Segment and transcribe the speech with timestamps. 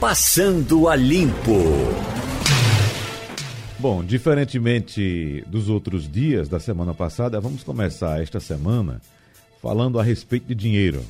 [0.00, 1.58] Passando a Limpo.
[3.80, 9.02] Bom, diferentemente dos outros dias da semana passada, vamos começar esta semana
[9.60, 11.02] falando a respeito de dinheiro.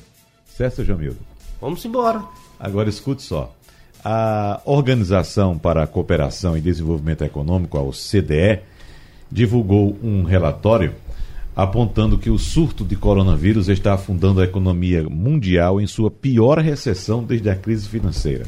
[0.43, 1.19] Certo, Jamildo?
[1.61, 2.23] Vamos embora.
[2.59, 3.55] Agora escute só.
[4.03, 8.61] A Organização para a Cooperação e Desenvolvimento Econômico, a OCDE,
[9.31, 10.95] divulgou um relatório
[11.55, 17.23] apontando que o surto de coronavírus está afundando a economia mundial em sua pior recessão
[17.23, 18.47] desde a crise financeira.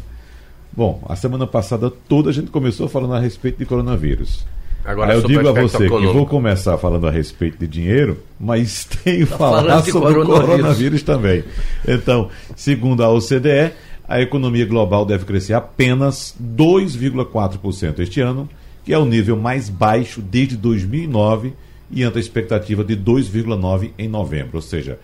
[0.73, 4.45] Bom, a semana passada toda a gente começou falando a respeito de coronavírus.
[4.83, 8.85] Agora, Aí eu digo a você que vou começar falando a respeito de dinheiro, mas
[9.03, 11.43] tenho que tá falar sobre o coronavírus também.
[11.87, 13.73] Então, segundo a OCDE,
[14.07, 18.49] a economia global deve crescer apenas 2,4% este ano,
[18.83, 21.53] que é o nível mais baixo desde 2009
[21.91, 24.97] e ante a expectativa de 2,9% em novembro, ou seja,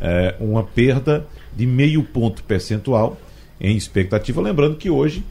[0.00, 3.16] é uma perda de meio ponto percentual
[3.62, 4.42] em expectativa.
[4.42, 5.24] Lembrando que hoje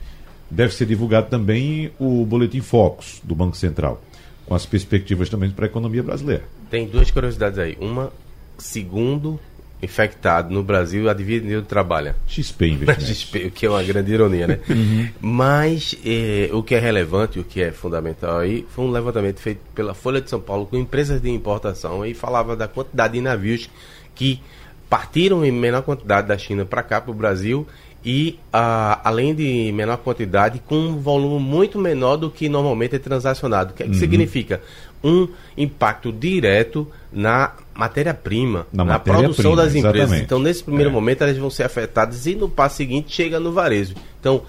[0.49, 4.01] deve ser divulgado também o Boletim Focus do Banco Central,
[4.45, 6.43] com as perspectivas também para a economia brasileira.
[6.69, 7.77] Tem duas curiosidades aí.
[7.79, 8.11] Uma,
[8.57, 9.39] segundo
[9.81, 12.15] infectado no Brasil, adivinha onde trabalha?
[12.27, 13.07] XP Investimentos.
[13.07, 14.59] XP, o que é uma grande ironia, né?
[14.69, 15.09] uhum.
[15.19, 19.59] Mas eh, o que é relevante, o que é fundamental aí, foi um levantamento feito
[19.73, 23.69] pela Folha de São Paulo com empresas de importação e falava da quantidade de navios
[24.13, 24.39] que
[24.87, 27.65] partiram em menor quantidade da China para cá, para o Brasil,
[28.03, 32.99] e ah, além de menor quantidade, com um volume muito menor do que normalmente é
[32.99, 33.71] transacionado.
[33.71, 33.99] O que, é que uhum.
[33.99, 34.61] significa?
[35.03, 39.95] Um impacto direto na matéria-prima, na, na matéria produção das empresas.
[39.95, 40.23] Exatamente.
[40.23, 40.93] Então, nesse primeiro é.
[40.93, 43.93] momento, elas vão ser afetadas e no passo seguinte chega no varejo.
[44.19, 44.43] Então,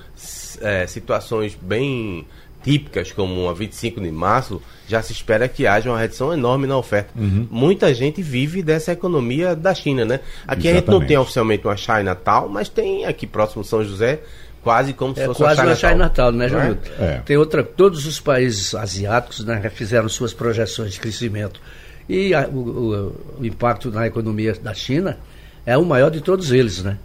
[0.60, 2.26] é, situações bem
[2.62, 6.76] típicas, como a 25 de março, já se espera que haja uma redução enorme na
[6.76, 7.10] oferta.
[7.16, 7.46] Uhum.
[7.50, 10.20] Muita gente vive dessa economia da China, né?
[10.46, 10.68] Aqui Exatamente.
[10.68, 14.20] a gente não tem oficialmente uma China tal, mas tem aqui próximo São José
[14.62, 16.78] quase como se é fosse quase uma China Natal, né, Júlio?
[16.98, 17.04] É?
[17.04, 17.22] É.
[17.24, 21.60] Tem outra, todos os países asiáticos né, fizeram suas projeções de crescimento
[22.08, 25.18] e a, o, o, o impacto na economia da China
[25.66, 26.98] é o maior de todos eles, né?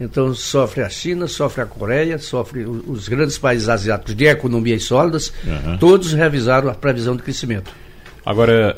[0.00, 5.32] Então sofre a China, sofre a Coreia, sofre os grandes países asiáticos de economias sólidas,
[5.44, 5.78] uhum.
[5.78, 7.72] todos revisaram a previsão de crescimento.
[8.24, 8.74] Agora,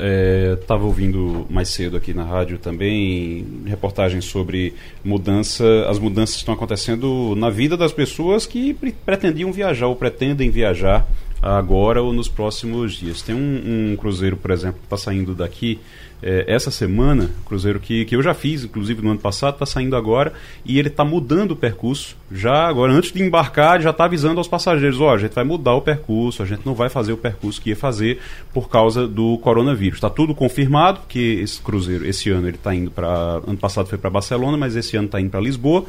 [0.59, 6.55] estava é, ouvindo mais cedo aqui na rádio também reportagens sobre mudança, as mudanças estão
[6.55, 11.05] acontecendo na vida das pessoas que pretendiam viajar ou pretendem viajar
[11.39, 13.21] agora ou nos próximos dias.
[13.21, 15.79] Tem um, um cruzeiro, por exemplo, que está saindo daqui
[16.21, 19.95] é, essa semana, cruzeiro que, que eu já fiz, inclusive no ano passado, está saindo
[19.95, 20.33] agora
[20.65, 22.15] e ele está mudando o percurso.
[22.31, 25.43] Já agora, antes de embarcar, já está avisando aos passageiros: ó, oh, a gente vai
[25.43, 28.19] mudar o percurso, a gente não vai fazer o percurso que ia fazer
[28.53, 29.97] por causa do coronavírus.
[29.97, 33.41] Está tudo confirmado, que esse cruzeiro, esse ano, ele está indo para.
[33.45, 35.85] Ano passado foi para Barcelona, mas esse ano está indo para Lisboa.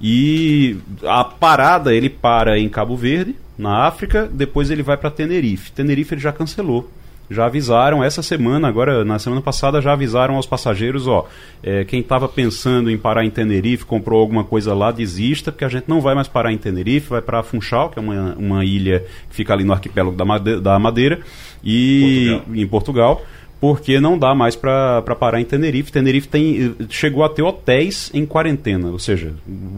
[0.00, 5.72] E a parada ele para em Cabo Verde, na África, depois ele vai para Tenerife.
[5.72, 6.90] Tenerife ele já cancelou
[7.30, 11.26] já avisaram essa semana, agora na semana passada já avisaram aos passageiros, ó,
[11.62, 15.68] é, quem estava pensando em parar em Tenerife, comprou alguma coisa lá, desista, porque a
[15.68, 19.04] gente não vai mais parar em Tenerife, vai para Funchal, que é uma, uma ilha
[19.28, 21.20] que fica ali no arquipélago da Madeira, da Madeira
[21.64, 22.56] e Portugal.
[22.56, 23.22] em Portugal
[23.66, 25.90] porque não dá mais para parar em Tenerife.
[25.90, 29.34] Tenerife tem, chegou a ter hotéis em quarentena, ou seja,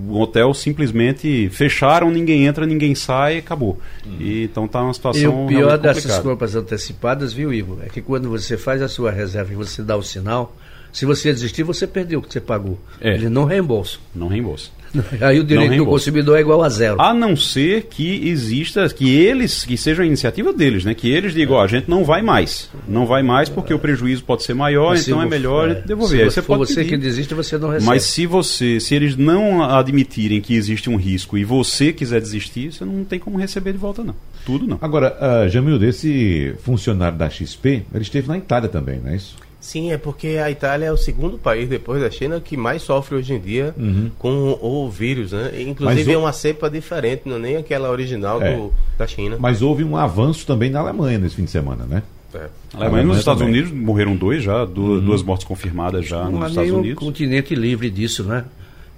[0.07, 3.79] o hotel simplesmente fecharam, ninguém entra, ninguém sai, acabou.
[4.05, 4.17] Uhum.
[4.21, 5.23] E, então está uma situação.
[5.23, 9.11] E o pior dessas compras antecipadas, viu, Igor, é que quando você faz a sua
[9.11, 10.55] reserva e você dá o sinal,
[10.93, 12.79] se você desistir, você perdeu o que você pagou.
[13.01, 13.15] É.
[13.15, 13.97] Ele não reembolsa.
[14.15, 14.71] Não reembolsa.
[15.21, 17.01] Aí o direito do consumidor é igual a zero.
[17.01, 20.95] A não ser que exista, que eles, que seja a iniciativa deles, né?
[20.95, 22.71] Que eles digam, ó, a gente não vai mais.
[22.87, 26.31] Não vai mais porque o prejuízo pode ser maior, Mas então é melhor é, devolver.
[26.31, 26.91] Se você, você pedir.
[26.91, 27.87] que desiste, você não recebe.
[27.87, 32.73] Mas se você, se eles não admitirem que existe um risco e você quiser desistir,
[32.73, 34.15] você não tem como receber de volta, não.
[34.45, 34.79] Tudo não.
[34.81, 39.37] Agora, uh, Jamil, desse funcionário da XP, ele esteve na Itália também, não é isso?
[39.69, 43.17] Sim, é porque a Itália é o segundo país depois da China que mais sofre
[43.17, 44.11] hoje em dia uhum.
[44.19, 45.61] com o vírus, né?
[45.61, 48.57] Inclusive é uma cepa diferente, não é nem aquela original é.
[48.57, 49.37] do, da China.
[49.39, 52.03] Mas houve um avanço também na Alemanha nesse fim de semana, né?
[52.35, 52.49] É.
[52.73, 53.61] A Alemanha, nos Estados também.
[53.61, 55.05] Unidos morreram dois já, duas, uhum.
[55.05, 57.03] duas mortes confirmadas já não nos Estados Unidos.
[57.03, 58.47] um continente livre disso, né?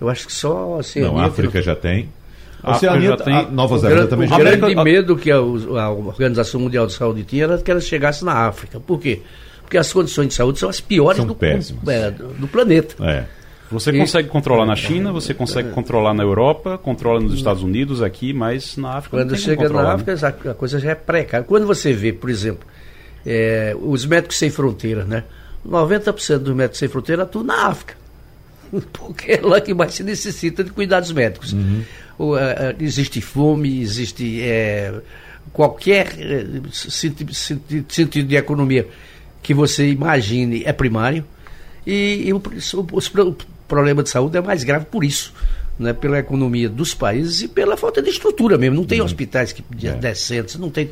[0.00, 1.00] Eu acho que só assim.
[1.00, 1.65] Não, a África não...
[1.65, 2.09] já tem.
[2.62, 3.35] A Oceania já tem.
[3.35, 4.47] A Nova Zelândia também já tem.
[4.47, 8.25] O grande medo que a, a Organização Mundial de Saúde tinha era que ela chegasse
[8.25, 8.79] na África.
[8.79, 9.17] Por quê?
[9.17, 9.23] porque
[9.78, 11.37] as condições de saúde são as piores são do,
[11.90, 12.94] é, do, planeta.
[13.05, 13.25] É.
[13.70, 17.62] Você e, consegue controlar na China, você consegue é, controlar na Europa, controla nos Estados
[17.62, 19.88] Unidos aqui, mas na África Quando chega na né?
[19.90, 20.50] África, né?
[20.50, 21.46] a coisa já é precária.
[21.46, 22.67] Quando você vê, por exemplo,
[23.25, 25.25] é, os médicos sem fronteiras, né?
[25.67, 27.94] 90% dos médicos sem fronteira atuam na África.
[28.93, 31.52] porque é lá que mais se necessita de cuidados médicos.
[31.52, 31.82] Uhum.
[32.19, 32.38] O, uh,
[32.78, 34.93] existe fome, existe é,
[35.52, 38.87] qualquer uh, sentido, sentido de economia
[39.43, 41.25] que você imagine é primário.
[41.87, 45.33] E, e o, o, o problema de saúde é mais grave por isso
[45.81, 48.77] né, pela economia dos países e pela falta de estrutura mesmo.
[48.77, 49.06] Não tem uhum.
[49.06, 49.93] hospitais que, é.
[49.93, 50.91] decentes, não tem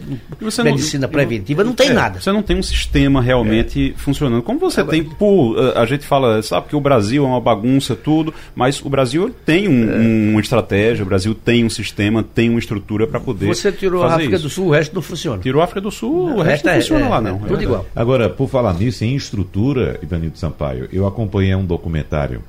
[0.64, 2.20] medicina não, preventiva, não tem é, nada.
[2.20, 3.98] Você não tem um sistema realmente é.
[3.98, 4.42] funcionando.
[4.42, 8.32] Como você tem, por, a gente fala, sabe que o Brasil é uma bagunça, tudo,
[8.54, 10.32] mas o Brasil tem um, é.
[10.32, 13.46] uma estratégia, o Brasil tem um sistema, tem uma estrutura para poder.
[13.46, 14.44] Você tirou a África isso.
[14.44, 15.42] do Sul, o resto não funciona.
[15.42, 17.38] Tirou a África do Sul, o resto não é, funciona lá, não.
[17.40, 17.86] tudo igual.
[17.94, 22.42] Agora, por falar nisso, em estrutura, Ivanildo Sampaio, eu acompanhei um documentário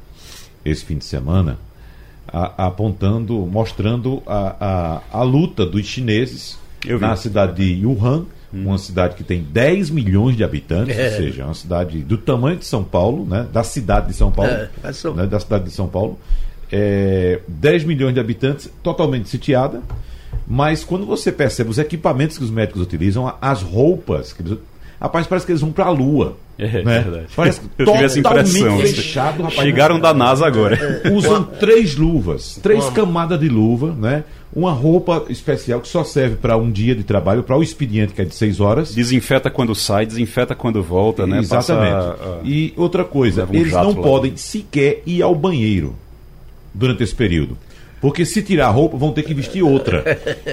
[0.64, 1.58] esse fim de semana
[2.32, 6.58] a, apontando, mostrando a, a, a, luta dos chineses
[7.00, 8.68] na cidade de Wuhan, hum.
[8.68, 11.10] uma cidade que tem 10 milhões de habitantes, é.
[11.10, 14.52] ou seja, uma cidade do tamanho de São Paulo, né, da cidade de São Paulo,
[14.52, 14.70] é,
[15.16, 16.18] né, da cidade de São Paulo,
[16.72, 19.82] é, 10 milhões de habitantes, totalmente sitiada,
[20.48, 24.58] mas quando você percebe os equipamentos que os médicos utilizam, as roupas que eles
[25.00, 26.38] Rapaz, parece que eles vão para a Lua.
[26.58, 27.00] É, né?
[27.00, 27.28] verdade.
[27.34, 28.80] Parece Eu tive essa impressão.
[28.80, 31.02] Fechado, rapaz, Chegaram da NASA agora.
[31.06, 34.26] É, usam três luvas, três camadas de luva, né?
[34.54, 38.22] Uma roupa especial que só serve para um dia de trabalho, para o expediente que
[38.22, 38.94] é de seis horas.
[38.94, 41.40] Desinfeta quando sai, desinfeta quando volta, né?
[41.40, 41.94] Exatamente.
[41.94, 45.96] Passa, e outra coisa, um eles não podem sequer ir ao banheiro
[46.74, 47.58] durante esse período.
[48.02, 50.04] Porque se tirar a roupa, vão ter que vestir outra.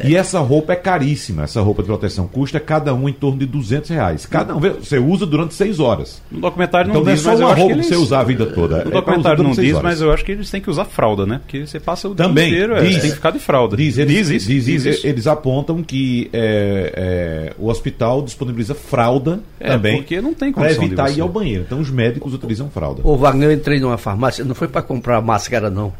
[0.04, 1.44] E essa roupa é caríssima.
[1.44, 4.26] Essa roupa de proteção custa cada um em torno de 200 reais.
[4.26, 6.22] Cada um, você usa durante seis horas.
[6.30, 7.86] No documentário não então, diz, não é só uma roupa que, eles...
[7.86, 8.84] você usar a vida toda.
[8.84, 9.82] No é documentário não diz, horas.
[9.82, 11.40] mas eu acho que eles têm que usar fralda, né?
[11.42, 13.76] Porque você passa o Também, dia inteiro, é, diz, é, tem que ficar de fralda.
[13.76, 15.06] Diz, eles, diz isso, diz, diz isso.
[15.06, 19.96] Eles apontam que é, é, o hospital disponibiliza fralda é, também.
[19.96, 21.64] Porque não tem Para evitar ir ao banheiro.
[21.66, 23.00] Então os médicos utilizam fralda.
[23.04, 25.92] Ô Wagner, eu entrei numa farmácia, não foi para comprar máscara não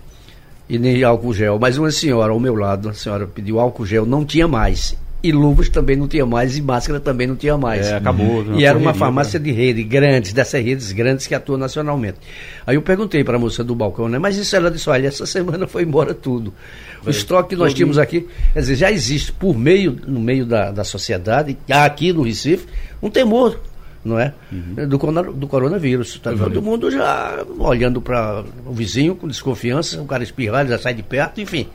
[0.69, 1.59] e nem álcool gel.
[1.59, 4.97] Mas uma senhora ao meu lado, a senhora pediu álcool gel, não tinha mais.
[5.23, 7.87] E luvas também não tinha mais, e máscara também não tinha mais.
[7.87, 8.43] É, acabou.
[8.43, 8.61] Uhum.
[8.61, 12.19] E era uma farmácia de rede, grandes, dessas redes grandes que atuam nacionalmente.
[12.67, 14.19] Aí eu perguntei para a moça do balcão, né?
[14.19, 16.53] Mas isso ela disse, olha, essa semana foi embora tudo.
[17.05, 20.71] O estoque que nós tínhamos aqui, quer dizer, já existe por meio, no meio da,
[20.71, 22.67] da sociedade, aqui no Recife,
[23.03, 23.59] um temor
[24.06, 24.32] não é?
[24.50, 24.88] Uhum.
[24.88, 26.19] Do, do coronavírus.
[26.19, 30.94] Tá todo mundo já olhando para o vizinho com desconfiança, o cara espirrar, já sai
[30.94, 31.67] de perto, enfim.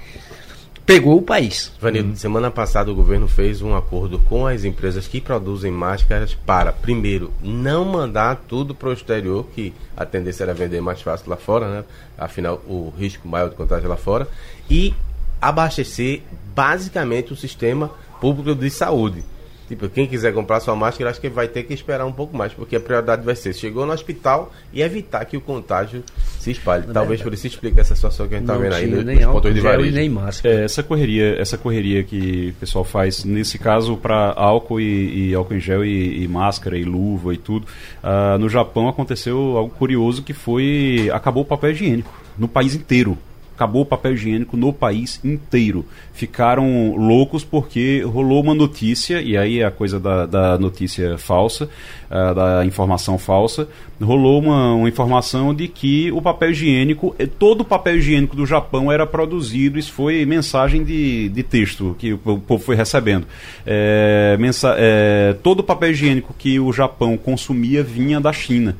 [0.85, 1.71] Pegou o país.
[1.79, 2.15] Vanildo, uhum.
[2.15, 7.31] semana passada o governo fez um acordo com as empresas que produzem máscaras para, primeiro,
[7.41, 11.69] não mandar tudo para o exterior, que a tendência era vender mais fácil lá fora,
[11.69, 11.83] né?
[12.17, 14.27] Afinal, o risco maior de contágio lá fora.
[14.69, 14.93] E
[15.39, 16.23] abastecer
[16.53, 19.23] basicamente o sistema público de saúde.
[19.71, 22.51] Tipo, quem quiser comprar sua máscara, acho que vai ter que esperar um pouco mais,
[22.51, 26.03] porque a prioridade vai ser chegou no hospital e evitar que o contágio
[26.37, 26.87] se espalhe.
[26.87, 29.05] Não Talvez é, por isso explique essa situação que a gente está vendo aí nos,
[29.05, 29.95] nem nos pontos de varejo.
[29.95, 30.55] Nem máscara.
[30.55, 35.33] É, essa correria, essa correria que o pessoal faz, nesse caso, para álcool e, e,
[35.33, 37.65] álcool em gel e, e, máscara e luva e tudo,
[38.03, 43.17] uh, no Japão aconteceu algo curioso que foi acabou o papel higiênico no país inteiro
[43.55, 45.85] acabou o papel higiênico no país inteiro.
[46.13, 51.69] Ficaram loucos porque rolou uma notícia, e aí é a coisa da, da notícia falsa,
[52.09, 53.67] uh, da informação falsa,
[54.01, 58.45] rolou uma, uma, informação de que o papel higiênico, eh, todo o papel higiênico do
[58.45, 63.27] Japão era produzido, isso foi mensagem de, de texto que o, povo foi recebendo.
[63.65, 68.75] É, mensa, é, todo o papel higiênico que o Japão consumia vinha da China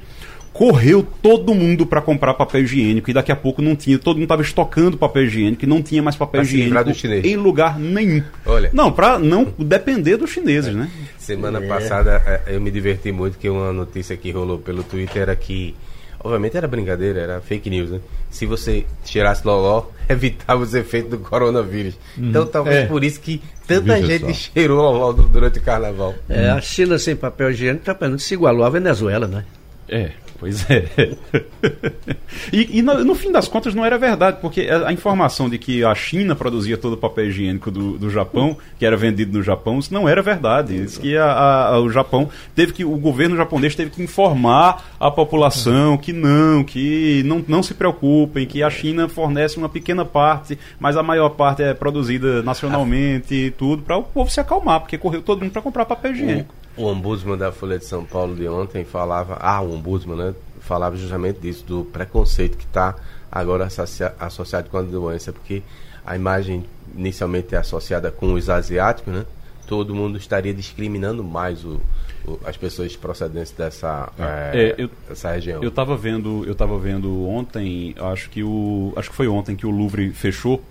[0.53, 4.24] correu todo mundo para comprar papel higiênico e daqui a pouco não tinha, todo mundo
[4.24, 6.91] estava estocando papel higiênico e não tinha mais papel higiênico
[7.24, 8.24] em lugar nenhum.
[8.46, 10.77] Olha, não, para não depender dos chineses, é.
[10.77, 10.91] né?
[11.17, 11.67] Semana é.
[11.67, 15.74] passada é, eu me diverti muito que uma notícia que rolou pelo Twitter era que
[16.24, 18.00] Obviamente era brincadeira, era fake news, né?
[18.29, 21.98] Se você tirasse loló, evitava os efeitos do coronavírus.
[22.17, 22.29] Uhum.
[22.29, 22.86] Então talvez é.
[22.86, 24.51] por isso que tanta Veja gente só.
[24.53, 26.13] cheirou loló durante o carnaval.
[26.29, 29.46] É, a China sem papel higiênico tá se igualou à Venezuela, né?
[29.89, 30.12] É.
[30.41, 30.88] Pois é.
[32.51, 35.83] e, e no, no, fim das contas não era verdade, porque a, informação de que
[35.83, 39.77] a China produzia todo o papel higiênico do, do Japão, que era vendido no Japão,
[39.77, 40.75] isso não era verdade.
[40.75, 45.12] Isso que a, a, o Japão teve que, o governo japonês teve que informar a
[45.12, 50.57] população que não, que não, não se preocupem, que a China fornece uma pequena parte,
[50.79, 54.98] mas a maior parte é produzida nacionalmente e tudo, para o povo se acalmar, porque
[54.98, 56.55] correu todo mundo para comprar papel higiênico.
[56.77, 60.35] O ombudsman da Folha de São Paulo de ontem falava, ah, o ombudsman, né?
[60.61, 62.95] Falava justamente disso, do preconceito que está
[63.31, 65.63] agora associa associado com a doença, porque
[66.05, 69.25] a imagem inicialmente é associada com os asiáticos, né?
[69.71, 71.79] todo mundo estaria discriminando mais o,
[72.25, 75.63] o, as pessoas procedentes dessa, é, é, eu, dessa região.
[75.63, 79.65] Eu estava vendo, eu tava vendo ontem, acho que o, acho que foi ontem que
[79.65, 80.61] o Louvre fechou.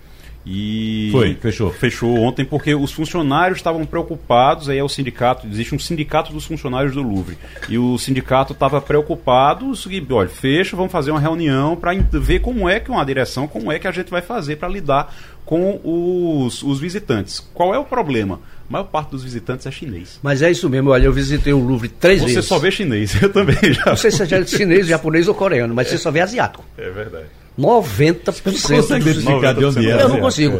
[0.45, 1.71] E foi, fechou.
[1.71, 6.45] Fechou ontem porque os funcionários estavam preocupados, aí é o sindicato, existe um sindicato dos
[6.45, 7.37] funcionários do Louvre.
[7.69, 12.67] E o sindicato estava preocupado, e, olha, fecha, vamos fazer uma reunião para ver como
[12.67, 15.13] é que uma direção, como é que a gente vai fazer para lidar
[15.45, 17.39] com os, os visitantes.
[17.53, 18.39] Qual é o problema?
[18.67, 20.19] A maior parte dos visitantes é chinês.
[20.23, 22.45] Mas é isso mesmo, olha, eu visitei o Louvre três você vezes.
[22.45, 23.85] Você só vê chinês, eu também já.
[23.85, 26.65] Não sei se é chinês, japonês ou coreano, mas você só vê asiático.
[26.77, 27.40] É verdade.
[27.61, 30.01] 90% você consegue identificar de onde é?
[30.01, 30.59] Eu não consigo.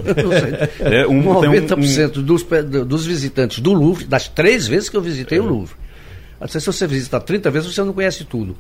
[0.80, 2.44] É, um, 90% um, dos,
[2.86, 5.42] dos visitantes do Louvre, das três vezes que eu visitei é.
[5.42, 5.76] o Louvre.
[6.48, 8.56] Se você visitar 30 vezes, você não conhece tudo.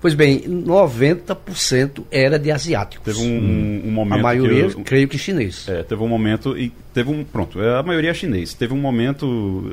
[0.00, 3.04] Pois bem, 90% era de asiáticos.
[3.04, 4.18] Teve um, um, momento.
[4.18, 5.68] A maioria, eu, creio que chinês.
[5.68, 7.22] É, teve um momento e teve um.
[7.22, 8.54] Pronto, é, a maioria é chinês.
[8.54, 9.26] Teve um momento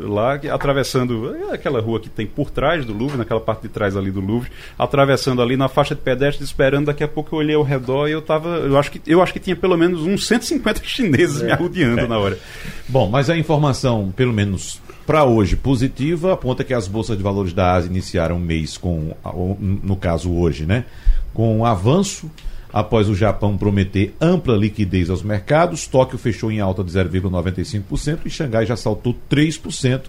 [0.03, 3.69] lá que, atravessando é, aquela rua que tem por trás do Louvre, naquela parte de
[3.69, 6.87] trás ali do Louvre, atravessando ali na faixa de pedestre, esperando.
[6.87, 8.49] Daqui a pouco eu olhei ao redor e eu tava.
[8.49, 11.45] Eu acho que, eu acho que tinha pelo menos uns 150 chineses é.
[11.45, 12.07] me arrodeando é.
[12.07, 12.37] na hora.
[12.89, 17.53] Bom, mas a informação, pelo menos para hoje positiva, aponta que as bolsas de valores
[17.53, 19.15] da Ásia iniciaram o mês com,
[19.57, 20.83] no caso hoje, né,
[21.33, 22.29] com um avanço
[22.73, 25.87] após o Japão prometer ampla liquidez aos mercados.
[25.87, 30.01] Tóquio fechou em alta de 0,95% e Xangai já saltou 3%,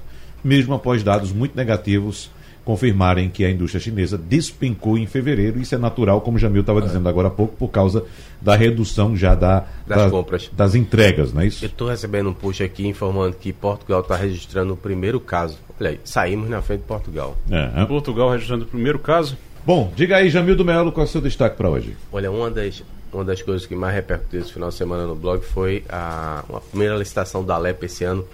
[0.42, 2.28] mesmo após dados muito negativos
[2.68, 5.58] confirmarem que a indústria chinesa despencou em fevereiro.
[5.58, 8.04] Isso é natural, como o Jamil estava dizendo agora há pouco, por causa
[8.42, 10.50] da redução já da, das, da, compras.
[10.52, 11.64] das entregas, não é isso?
[11.64, 15.56] Eu estou recebendo um push aqui informando que Portugal está registrando o primeiro caso.
[15.80, 17.38] Olha aí, saímos na frente de Portugal.
[17.50, 17.86] É, é.
[17.86, 19.38] Portugal registrando o primeiro caso.
[19.64, 21.96] Bom, diga aí, Jamil do Melo, qual é o seu destaque para hoje?
[22.12, 25.42] Olha, uma das, uma das coisas que mais repercutiu esse final de semana no blog
[25.42, 28.26] foi a, a primeira licitação da Alep esse ano.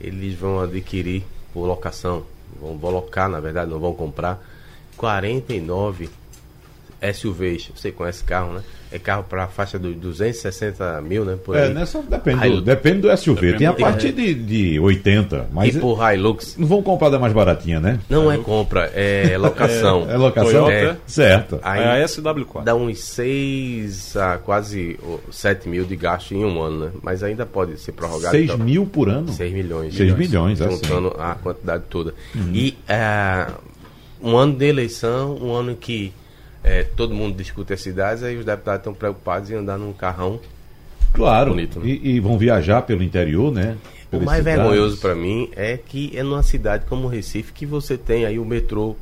[0.00, 1.22] Eles vão adquirir
[1.56, 2.22] por locação.
[2.60, 4.38] Vão, vão locar, na verdade, não vão comprar,
[4.98, 6.10] 49
[7.00, 7.70] SUVs.
[7.74, 8.62] Você conhece carro, né?
[8.90, 11.36] É carro para a faixa dos 260 mil, né?
[11.44, 13.52] Por é, nessa depende, do, depende do SUV.
[13.52, 15.74] Depende Tem a partir de, de 80, mas.
[15.74, 16.56] Tipo é, Hilux.
[16.56, 17.98] Não vão comprar da mais baratinha, né?
[18.08, 20.08] Não é compra, é locação.
[20.08, 20.70] é, é locação?
[20.70, 21.58] É, certo.
[21.62, 22.62] Aí é a SW4.
[22.62, 24.98] Dá uns 6 a quase
[25.32, 26.90] 7 mil de gasto em um ano, né?
[27.02, 28.36] Mas ainda pode ser prorrogado.
[28.36, 29.32] 6 então, mil por ano?
[29.32, 29.94] 6 milhões.
[29.94, 30.76] 6 milhões, assim.
[30.76, 31.20] Juntando assim.
[31.20, 32.14] a quantidade toda.
[32.34, 32.50] Uhum.
[32.54, 33.52] E uh,
[34.22, 36.12] um ano de eleição, um ano que
[36.66, 40.40] é, todo mundo discute as cidades, aí os deputados estão preocupados em andar num carrão.
[41.12, 41.86] Claro, bonito, né?
[41.86, 43.76] e, e, vão viajar pelo interior, né?
[44.10, 44.44] O mais cidades.
[44.44, 48.44] vergonhoso para mim é que é numa cidade como Recife que você tem aí o
[48.44, 48.96] metrô,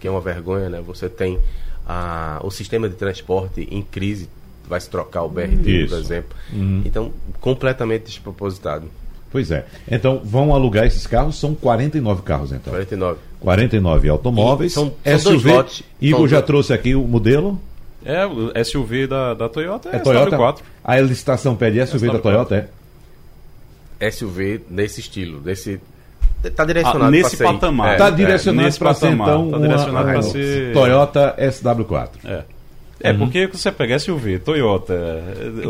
[0.00, 0.82] que é uma vergonha, né?
[0.84, 1.38] Você tem
[1.86, 4.28] a, o sistema de transporte em crise,
[4.68, 6.36] vai se trocar o BRT, por exemplo.
[6.52, 6.82] Uhum.
[6.84, 8.90] Então, completamente despropositado.
[9.30, 9.64] Pois é.
[9.88, 12.72] Então, vão alugar esses carros, são 49 carros, então.
[12.72, 13.18] 49.
[13.46, 14.72] 49 automóveis.
[14.72, 15.52] E são, são SUV.
[15.52, 17.60] Lotes, Igor já trouxe aqui o modelo.
[18.04, 22.18] É, o SUV da, da Toyota é, é Toyota 4 A licitação pede SUV da
[22.18, 22.68] Toyota,
[24.00, 24.10] é?
[24.10, 25.80] SUV nesse estilo, desse
[26.42, 27.92] Está direcionado ah, nesse patamar.
[27.92, 30.72] Está é, direcionado é, para ser então tá direcionado uma, ser...
[30.72, 32.08] Toyota SW4.
[32.24, 32.42] É.
[33.00, 33.18] É, uhum.
[33.18, 35.22] porque você pega SUV, Toyota.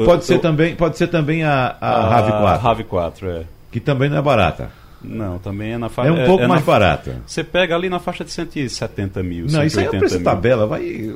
[0.05, 2.87] Pode, ser, também, pode ser também a, a, a RAV4.
[2.87, 4.71] RAV4, é que também não é barata.
[5.07, 6.11] Não, também é na faixa.
[6.11, 7.23] É um pouco é, é mais na, barata.
[7.27, 9.47] Você pega ali na faixa de 170 mil.
[9.49, 10.25] Não, isso aí é o preço mil.
[10.25, 11.11] tabela, vai.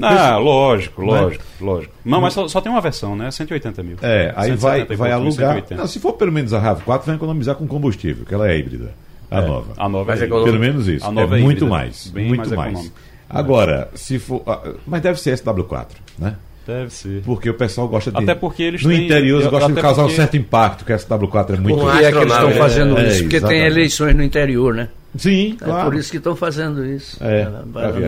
[0.00, 1.94] Ah, lógico, lógico, lógico.
[2.04, 3.30] Não, mas só, só, tem uma versão, né?
[3.30, 3.96] 180 mil.
[4.02, 5.62] É, aí vai, vai alugar.
[5.70, 8.94] Não, se for pelo menos a RAV4, vai economizar com combustível, que ela é híbrida.
[9.30, 9.72] A é, nova.
[9.76, 11.06] A nova é Pelo menos isso.
[11.06, 12.08] A nova é, é muito mais.
[12.08, 12.72] Bem muito mais.
[12.72, 12.92] mais.
[13.28, 14.42] Agora, se for.
[14.46, 15.86] Ah, mas deve ser SW4,
[16.18, 16.36] né?
[16.66, 17.22] Deve ser.
[17.22, 18.18] Porque o pessoal gosta de.
[18.18, 20.12] Até porque eles No têm, interior eles gostam de causar porque...
[20.14, 21.80] um certo impacto, que a SW4 é muito.
[21.80, 23.22] Por é que eles estão fazendo é, isso?
[23.22, 23.60] porque exatamente.
[23.60, 24.88] tem eleições no interior, né?
[25.16, 25.90] Sim, é claro.
[25.90, 27.22] por isso que estão fazendo isso.
[27.22, 27.46] É,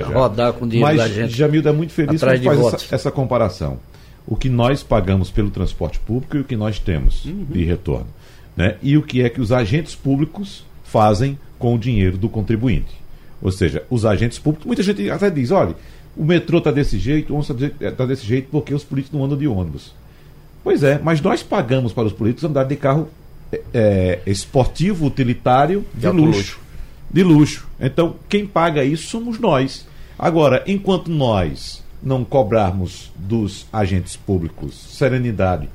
[0.05, 1.37] rodar com dinheiro Mas da gente.
[1.37, 3.79] Jamilda é muito feliz quando faz essa, essa, comparação.
[4.27, 7.47] O que nós pagamos pelo transporte público e o que nós temos uhum.
[7.51, 8.07] de retorno.
[8.57, 8.77] Né?
[8.83, 13.05] E o que é que os agentes públicos fazem com o dinheiro do contribuinte.
[13.43, 15.75] Ou seja, os agentes públicos, muita gente até diz, olha,
[16.17, 19.25] o metrô está desse jeito, o ônibus está tá desse jeito porque os políticos não
[19.25, 19.93] andam de ônibus.
[20.63, 23.09] Pois é, mas nós pagamos para os políticos andar de carro
[23.53, 26.61] é, é esportivo, utilitário, de, de luxo, luxo.
[27.11, 27.69] De luxo.
[27.79, 29.87] Então, quem paga isso somos nós.
[30.19, 35.69] Agora, enquanto nós não cobrarmos dos agentes públicos serenidade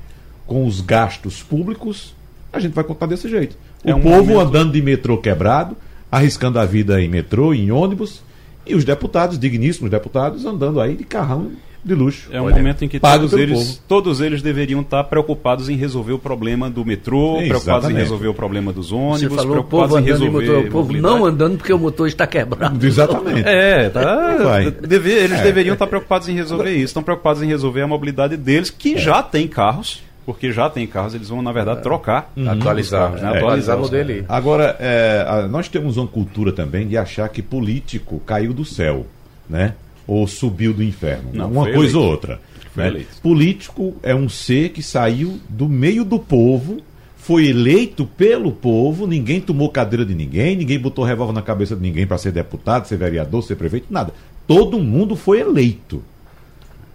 [0.46, 2.14] com os gastos públicos,
[2.52, 3.56] a gente vai contar desse jeito.
[3.84, 5.76] É o um povo andando de metrô quebrado,
[6.10, 8.22] arriscando a vida em metrô, em ônibus,
[8.66, 11.50] e os deputados, digníssimos deputados, andando aí de carrão
[11.82, 12.28] de luxo.
[12.30, 16.12] É um Olha, momento em que todos eles, todos eles deveriam estar preocupados em resolver
[16.12, 17.48] o problema do metrô, Exatamente.
[17.48, 21.24] preocupados em resolver o problema dos ônibus, falou, preocupados em resolver motor, o povo não
[21.24, 22.86] andando porque o motor está quebrado.
[22.86, 23.48] Exatamente.
[23.48, 24.60] É, tá.
[24.86, 25.42] Deve, eles é.
[25.42, 26.86] deveriam estar preocupados em resolver isso.
[26.86, 28.98] Estão preocupados em resolver a mobilidade deles, que é.
[28.98, 32.32] já tem carros porque já tem carros, eles vão, na verdade, trocar.
[32.36, 32.50] Uhum.
[32.50, 33.08] Atualizar.
[33.08, 33.32] Carros, né?
[33.32, 34.24] é, Atualizar o modelo.
[34.28, 39.06] Agora, é, nós temos uma cultura também de achar que político caiu do céu,
[39.48, 39.74] né?
[40.06, 41.30] Ou subiu do inferno.
[41.32, 41.98] Não, uma coisa eleito.
[41.98, 42.40] ou outra.
[42.74, 43.04] Né?
[43.22, 46.78] Político é um ser que saiu do meio do povo,
[47.16, 51.82] foi eleito pelo povo, ninguém tomou cadeira de ninguém, ninguém botou revólver na cabeça de
[51.82, 54.12] ninguém para ser deputado, ser vereador, ser prefeito, nada.
[54.46, 56.02] Todo mundo foi eleito.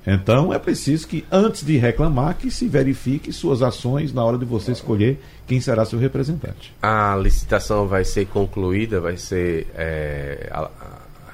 [0.05, 4.45] Então é preciso que, antes de reclamar, que se verifique suas ações na hora de
[4.45, 6.73] você escolher quem será seu representante.
[6.81, 10.69] A licitação vai ser concluída, vai ser é, a, a,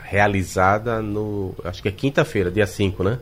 [0.03, 1.53] realizada no.
[1.65, 3.19] Acho que é quinta-feira, dia 5, né?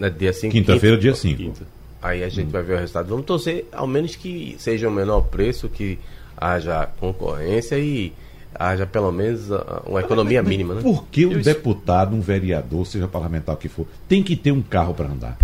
[0.00, 0.52] É dia 5.
[0.52, 1.54] Quinta-feira, quinta, dia 5.
[2.00, 2.52] Aí a gente hum.
[2.52, 3.08] vai ver o resultado.
[3.08, 5.98] Vamos torcer, ao menos que seja o menor preço, que
[6.36, 8.12] haja concorrência e
[8.58, 10.74] haja pelo menos ah, uma economia mínima.
[10.74, 10.82] Né?
[10.82, 14.62] Por que um deputado, um vereador, seja parlamentar o que for, tem que ter um
[14.62, 15.38] carro para andar?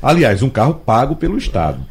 [0.00, 1.84] Aliás, um carro pago pelo Estado,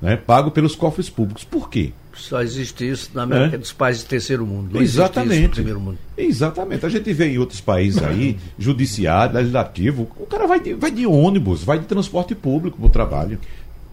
[0.00, 0.16] né?
[0.16, 1.44] pago pelos cofres públicos.
[1.44, 1.92] Por quê?
[2.14, 3.58] Só existe isso na América é?
[3.58, 4.74] dos países do terceiro mundo.
[4.74, 5.62] Não Exatamente.
[5.62, 5.98] mundo.
[6.16, 6.84] Exatamente.
[6.84, 11.06] A gente vê em outros países aí, judiciário, legislativo, o cara vai de, vai de
[11.06, 13.38] ônibus, vai de transporte público para o trabalho.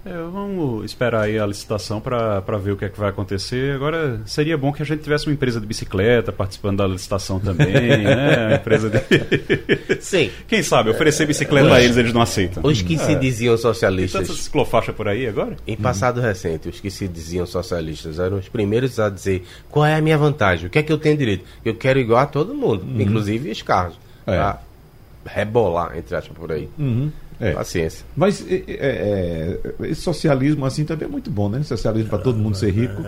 [0.08, 3.76] É, vamos esperar aí a licitação para ver o que é que vai acontecer.
[3.76, 7.68] Agora, seria bom que a gente tivesse uma empresa de bicicleta participando da licitação também,
[8.04, 8.48] né?
[8.48, 9.98] Uma empresa de...
[10.00, 10.32] Sim.
[10.48, 12.64] Quem sabe, oferecer bicicleta a eles, eles não aceitam.
[12.64, 12.98] Os que é.
[12.98, 14.22] se diziam socialistas...
[14.22, 15.58] Tem tanta ciclofaixa por aí agora?
[15.68, 19.96] Em passado recente, os que se diziam socialistas eram os primeiros a dizer qual é
[19.96, 21.44] a minha vantagem, o que é que eu tenho direito.
[21.66, 23.02] Eu quero igual a todo mundo, uhum.
[23.02, 24.00] inclusive os carros.
[24.26, 24.56] É.
[25.26, 26.70] rebolar, entre aspas, por aí.
[26.78, 27.12] Uhum.
[27.40, 27.52] É.
[27.52, 28.06] Paciência.
[28.16, 31.62] Mas é, é, é, esse socialismo assim também é muito bom, né?
[31.64, 33.04] Socialismo para todo mundo ser rico.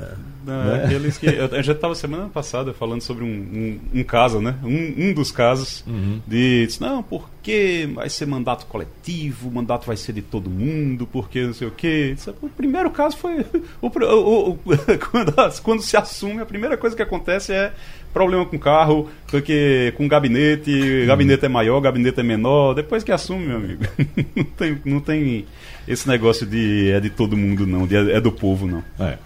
[0.45, 0.85] Não, né?
[0.85, 1.25] Aqueles que.
[1.25, 4.55] Eu já estava semana passada falando sobre um, um, um caso, né?
[4.63, 6.21] Um, um dos casos uhum.
[6.27, 6.67] de.
[6.79, 11.53] Não, porque vai ser mandato coletivo, o mandato vai ser de todo mundo, porque não
[11.53, 12.15] sei o quê.
[12.41, 13.45] O primeiro caso foi.
[13.81, 14.59] O, o, o,
[15.09, 17.73] quando, quando se assume, a primeira coisa que acontece é
[18.13, 22.73] problema com carro, porque com gabinete, gabinete é maior, gabinete é menor.
[22.73, 23.83] Depois que assume, meu amigo,
[24.35, 25.45] não tem, não tem
[25.87, 28.83] esse negócio de é de todo mundo, não, de, é do povo, não.
[28.99, 29.17] É.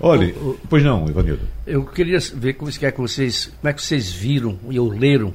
[0.00, 1.42] Olha, o, o, pois não, Ivanildo.
[1.66, 5.32] Eu queria ver como, é que vocês, como é que vocês viram e ou leram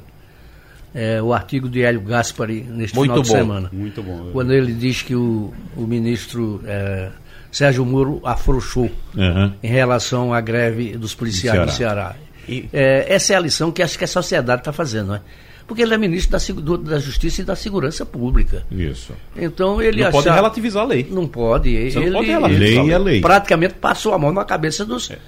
[0.93, 3.69] é, o artigo de Hélio Gaspari neste muito final de bom, semana.
[3.71, 4.29] Muito bom.
[4.31, 7.09] Quando ele diz que o, o ministro é,
[7.51, 9.53] Sérgio Moro afrouxou uhum.
[9.62, 12.15] em relação à greve dos policiais do Ceará.
[12.47, 15.21] E, é, essa é a lição que acho que a sociedade está fazendo, não é?
[15.67, 18.65] Porque ele é ministro da, da Justiça e da Segurança Pública.
[18.71, 19.13] Isso.
[19.36, 21.08] Então ele Não achar, pode relativizar a lei.
[21.12, 21.91] Não pode.
[21.91, 22.93] Você ele, não pode relativizar lei a lei.
[22.93, 23.21] É lei.
[23.21, 25.19] Praticamente passou a mão na cabeça dos, é.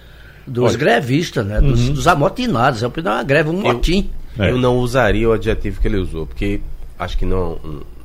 [0.48, 1.62] dos grevistas, né?
[1.62, 1.94] Dos, uhum.
[1.94, 2.82] dos amotinados.
[2.82, 4.10] É uma greve, um motim.
[4.36, 4.50] Eu, é.
[4.50, 6.60] eu não usaria o adjetivo que ele usou, porque
[6.98, 7.60] acho que não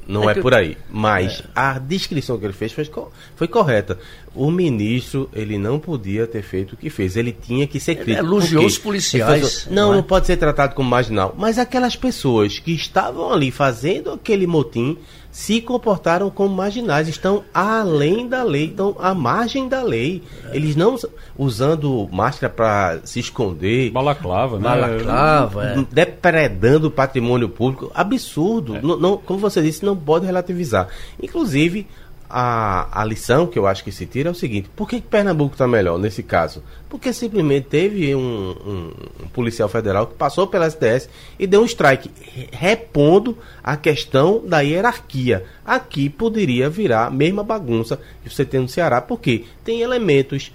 [0.07, 0.77] não é, é por aí.
[0.91, 1.45] Mas é.
[1.55, 2.89] a descrição que ele fez foi,
[3.35, 3.99] foi correta.
[4.35, 7.17] O ministro, ele não podia ter feito o que fez.
[7.17, 8.21] Ele tinha que ser crítico.
[8.21, 9.67] Ele elogiou os policiais.
[9.71, 11.35] não, não, não pode ser tratado como marginal.
[11.37, 14.99] Mas aquelas pessoas que estavam ali fazendo aquele motim
[15.37, 20.23] se comportaram como marginais, estão além da lei, estão à margem da lei.
[20.51, 20.97] Eles não
[21.37, 23.91] usando máscara para se esconder.
[23.91, 24.63] Balaclava, né?
[24.63, 25.85] Balaclava, é.
[25.93, 27.93] depredando o patrimônio público.
[27.95, 28.77] Absurdo.
[28.77, 28.81] É.
[28.81, 30.89] Não, não, como você disse, não pode relativizar.
[31.23, 31.87] Inclusive,
[32.29, 35.55] a, a lição que eu acho que se tira é o seguinte: por que, Pernambuco
[35.55, 36.63] está melhor nesse caso?
[36.89, 38.93] Porque simplesmente teve um, um,
[39.25, 41.09] um, policial federal que passou pela SDS
[41.39, 42.11] e deu um strike,
[42.53, 45.45] repondo a questão da hierarquia.
[45.65, 50.53] Aqui poderia virar a mesma bagunça que você tem no Ceará, porque tem elementos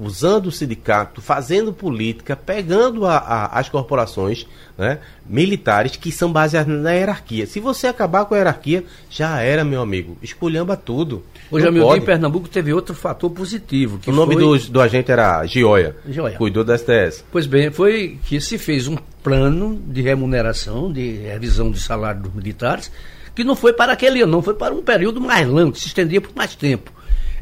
[0.00, 4.46] usando o sindicato, fazendo política, pegando a, a, as corporações
[4.78, 7.46] né, militares que são baseadas na hierarquia.
[7.46, 10.16] Se você acabar com a hierarquia, já era, meu amigo.
[10.22, 11.22] Esculhamba tudo.
[11.50, 14.00] Hoje, amigo, em Pernambuco teve outro fator positivo.
[14.06, 14.42] o nome foi...
[14.42, 15.94] do, do agente era Gioia.
[16.08, 16.36] Gioia.
[16.36, 17.24] Cuidou da STS.
[17.30, 22.34] Pois bem, foi que se fez um plano de remuneração, de revisão de salário dos
[22.34, 22.90] militares,
[23.34, 25.86] que não foi para aquele ano, não, foi para um período mais longo, que se
[25.88, 26.90] estendia por mais tempo.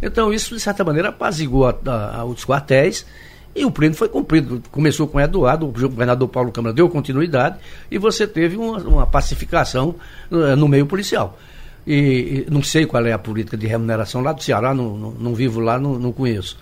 [0.00, 3.04] Então isso, de certa maneira, apaziguou a, a, a, os quartéis
[3.54, 4.62] e o pleno foi cumprido.
[4.70, 7.58] Começou com o Eduardo, o governador Paulo Câmara deu continuidade
[7.90, 9.94] e você teve uma, uma pacificação
[10.30, 11.38] uh, no meio policial.
[11.86, 15.10] E, e, não sei qual é a política de remuneração lá do Ceará, não, não,
[15.12, 16.58] não vivo lá, não, não conheço.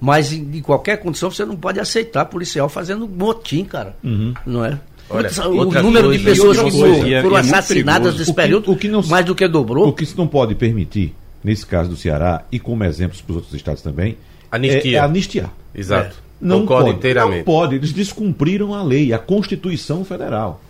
[0.00, 3.96] Mas em, em, qualquer condição você não pode aceitar policial fazendo motim, cara.
[4.04, 4.34] Uhum.
[4.46, 4.78] Não é?
[5.10, 8.70] Olha, o número de pessoas que foram, é, foram é assassinadas nesse período, o que,
[8.72, 9.88] o que não, mais do que dobrou.
[9.88, 13.36] O que se não pode permitir, nesse caso do Ceará, e como exemplos para os
[13.36, 14.16] outros estados também,
[14.50, 14.92] Anistia.
[14.92, 15.52] É, é anistiar.
[15.74, 16.16] Exato.
[16.24, 16.28] É.
[16.40, 17.38] Não Concordo pode, inteiramente.
[17.38, 20.60] Não pode, eles descumpriram a lei, a Constituição Federal.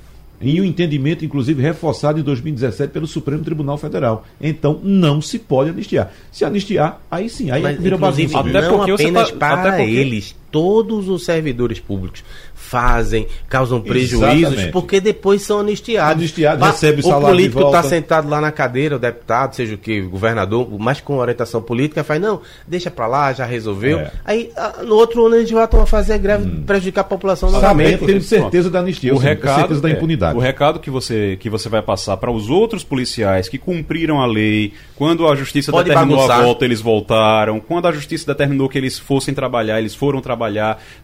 [0.40, 4.24] Em um entendimento, inclusive, reforçado em 2017 pelo Supremo Tribunal Federal.
[4.40, 6.12] Então, não se pode anistiar.
[6.30, 8.38] Se anistiar, aí sim, aí Mas, vira bagunça.
[8.38, 9.92] Até não porque apenas tá, para até porque...
[9.92, 12.22] eles, todos os servidores públicos
[12.58, 14.72] fazem, causam prejuízos, Exatamente.
[14.72, 16.18] porque depois são anistiados.
[16.18, 19.78] Anistiado, recebe o salário O político está sentado lá na cadeira, o deputado, seja o
[19.78, 24.00] que, o governador, mas com orientação política, faz, não, deixa para lá, já resolveu.
[24.00, 24.10] É.
[24.24, 24.50] Aí,
[24.84, 26.62] no outro ano, eles voltam a fazer greve, hum.
[26.66, 28.04] prejudicar a população novamente.
[28.04, 30.34] Tenho certeza da anistia, o recado, certeza da é, impunidade.
[30.34, 34.20] É, o recado que você, que você vai passar para os outros policiais que cumpriram
[34.20, 36.40] a lei, quando a justiça Pode determinou bagunçar.
[36.40, 40.37] a volta, eles voltaram, quando a justiça determinou que eles fossem trabalhar, eles foram trabalhar.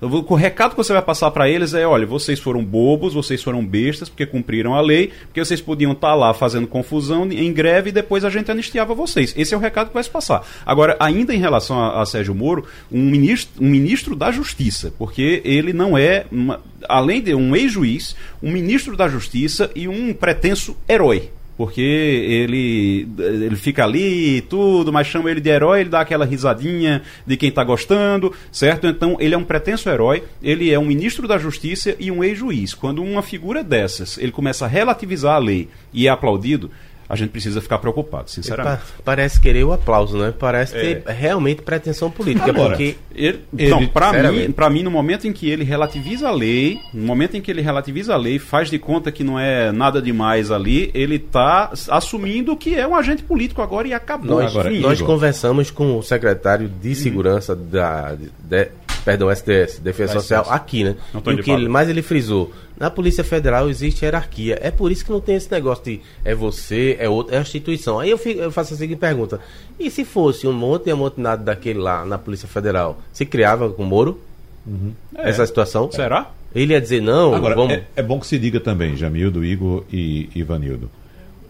[0.00, 3.64] O recado que você vai passar para eles é: olha, vocês foram bobos, vocês foram
[3.64, 7.90] bestas, porque cumpriram a lei, porque vocês podiam estar tá lá fazendo confusão em greve
[7.90, 9.34] e depois a gente anistiava vocês.
[9.36, 10.46] Esse é o recado que vai se passar.
[10.64, 15.42] Agora, ainda em relação a, a Sérgio Moro, um ministro, um ministro da Justiça, porque
[15.44, 20.76] ele não é, uma, além de um ex-juiz, um ministro da Justiça e um pretenso
[20.88, 26.00] herói porque ele ele fica ali e tudo, mas chama ele de herói, ele dá
[26.00, 28.86] aquela risadinha de quem está gostando, certo?
[28.86, 32.74] Então ele é um pretenso herói, ele é um ministro da Justiça e um ex-juiz.
[32.74, 36.70] Quando uma figura dessas ele começa a relativizar a lei e é aplaudido,
[37.08, 38.82] a gente precisa ficar preocupado, sinceramente.
[39.04, 40.32] parece querer o aplauso, né?
[40.38, 40.94] Parece é.
[40.94, 42.50] ter realmente pretensão política.
[42.50, 46.28] Agora, porque ele, ele não, para mim, para mim, no momento em que ele relativiza
[46.28, 49.38] a lei, no momento em que ele relativiza a lei, faz de conta que não
[49.38, 54.40] é nada demais ali, ele está assumindo que é um agente político agora e acabou.
[54.40, 56.94] Nós, agora, nós conversamos com o secretário de hum.
[56.94, 57.68] segurança hum.
[57.70, 58.68] da, de,
[59.04, 60.96] perdão, SDS, Defesa Social, aqui, né?
[61.12, 64.58] e o que ele, mais ele frisou, na Polícia Federal existe hierarquia.
[64.60, 67.42] É por isso que não tem esse negócio de é você, é outra, é a
[67.42, 68.00] instituição.
[68.00, 69.40] Aí eu, fico, eu faço a seguinte pergunta:
[69.78, 73.82] e se fosse um monte e amontinado daquele lá na Polícia Federal, se criava com
[73.82, 74.20] o Moro?
[74.66, 74.92] Uhum.
[75.16, 75.28] É.
[75.28, 75.90] Essa situação?
[75.92, 76.30] Será?
[76.54, 77.34] Ele ia dizer não.
[77.34, 77.74] Agora, vamos...
[77.74, 80.90] é, é, bom que se diga também, Jamildo, Igor e Ivanildo.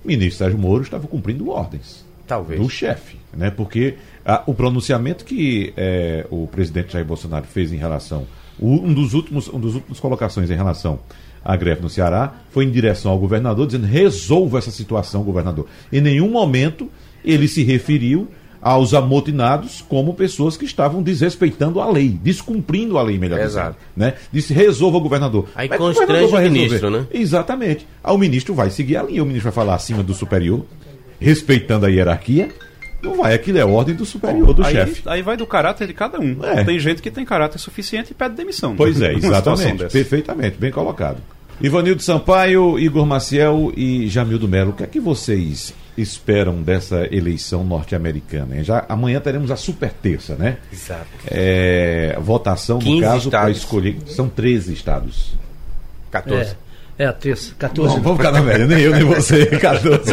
[0.03, 2.05] O ministro Sérgio Moro estava cumprindo ordens.
[2.27, 2.61] Talvez.
[2.61, 3.51] Do chefe, né?
[3.51, 8.27] Porque ah, o pronunciamento que é, o presidente Jair Bolsonaro fez em relação
[8.61, 11.01] um dos últimos, um dos últimos colocações em relação
[11.45, 15.67] à greve no Ceará foi em direção ao governador, dizendo resolva essa situação, governador.
[15.93, 16.89] Em nenhum momento
[17.25, 18.29] ele se referiu
[18.65, 23.77] aos amotinados como pessoas que estavam desrespeitando a lei, descumprindo a lei, melhor Exato.
[23.77, 23.91] dizendo.
[23.95, 24.15] Né?
[24.33, 25.49] Disse, resolva, governador.
[25.55, 27.07] Aí Mas constrange o, o ministro, né?
[27.13, 27.87] Exatamente.
[28.03, 30.65] Aí o ministro vai seguir a linha, o ministro vai falar acima do superior,
[31.25, 32.51] respeitando a hierarquia,
[33.03, 35.03] não vai, aquilo é ordem do superior, do chefe.
[35.07, 36.39] Aí vai do caráter de cada um.
[36.43, 36.65] É.
[36.65, 38.75] Tem gente que tem caráter suficiente e pede demissão.
[38.75, 39.85] Pois é, exatamente.
[39.87, 41.19] Perfeitamente, bem colocado.
[41.61, 47.63] Ivanildo Sampaio, Igor Maciel e Jamildo Melo, o que é que vocês esperam dessa eleição
[47.63, 48.65] norte-americana?
[48.65, 50.57] Já amanhã teremos a super terça, né?
[50.73, 51.07] Exato.
[51.29, 53.97] É, votação, no caso, para escolher.
[54.07, 55.35] São 13 estados.
[56.11, 56.51] 14.
[56.51, 56.64] É.
[56.97, 57.97] É, a terça, 14.
[57.97, 60.05] Bom, vamos ficar na média, nem eu nem você, 14.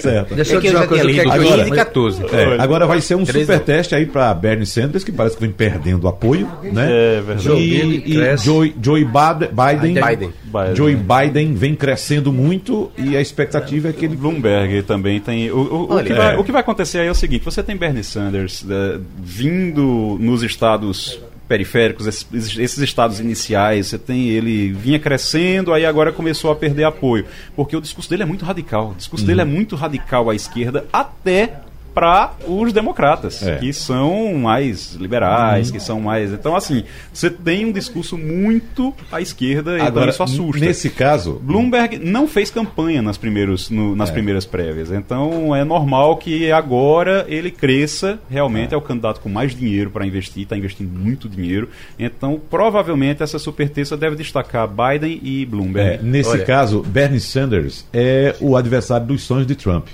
[0.00, 0.34] certo.
[0.34, 1.04] Deixa eu é dizer uma coisa.
[1.06, 2.22] Que é agora, 14.
[2.32, 3.40] É, agora vai ser um 13.
[3.40, 6.88] super teste aí para Bernie Sanders, que parece que vem perdendo apoio, né?
[6.90, 7.50] É verdade.
[7.58, 10.32] E, e Joe, Joe Biden, Biden, Biden,
[10.74, 14.16] Joe Biden vem crescendo muito e a expectativa é que ele...
[14.16, 15.50] Bloomberg também tem...
[15.50, 17.62] O, o, Olha, o, que, vai, o que vai acontecer aí é o seguinte, você
[17.62, 24.72] tem Bernie Sanders uh, vindo nos estados periféricos, esses, esses, estados iniciais, você tem ele
[24.72, 28.90] vinha crescendo, aí agora começou a perder apoio, porque o discurso dele é muito radical,
[28.90, 29.28] o discurso uhum.
[29.28, 31.60] dele é muito radical à esquerda, até
[31.94, 33.58] para os democratas, é.
[33.58, 36.32] que são mais liberais, que são mais.
[36.32, 40.64] Então, assim, você tem um discurso muito à esquerda então Agora, e isso assusta.
[40.64, 41.40] Nesse caso.
[41.42, 44.12] Bloomberg não fez campanha nas, primeiros, no, nas é.
[44.12, 44.90] primeiras prévias.
[44.90, 48.18] Então, é normal que agora ele cresça.
[48.28, 51.68] Realmente é, é o candidato com mais dinheiro para investir, está investindo muito dinheiro.
[51.96, 55.94] Então, provavelmente, essa superterça deve destacar Biden e Bloomberg.
[55.94, 56.44] É, nesse Olha.
[56.44, 59.86] caso, Bernie Sanders é o adversário dos sonhos de Trump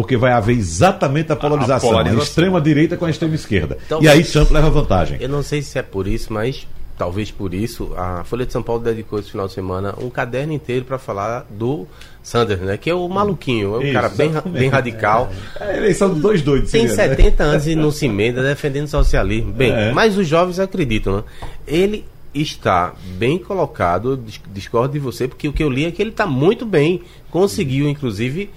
[0.00, 2.20] porque vai haver exatamente a polarização, a, polarização.
[2.20, 3.76] a extrema direita com a extrema esquerda.
[3.84, 5.18] Então, e aí Trump leva vantagem.
[5.20, 8.62] Eu não sei se é por isso, mas talvez por isso, a Folha de São
[8.62, 11.86] Paulo dedicou esse final de semana um caderno inteiro para falar do
[12.22, 12.78] Sanders, né?
[12.78, 15.30] Que é o maluquinho, é um isso, cara bem, bem radical.
[15.60, 16.70] É a eleição dos dois doidos.
[16.70, 17.50] Tem seria, 70 né?
[17.50, 19.52] anos e não se emenda defendendo socialismo.
[19.52, 19.92] Bem, é.
[19.92, 21.24] mas os jovens acreditam, né?
[21.66, 24.18] Ele está bem colocado,
[24.50, 27.02] discordo de você, porque o que eu li é que ele está muito bem.
[27.30, 28.48] Conseguiu, inclusive,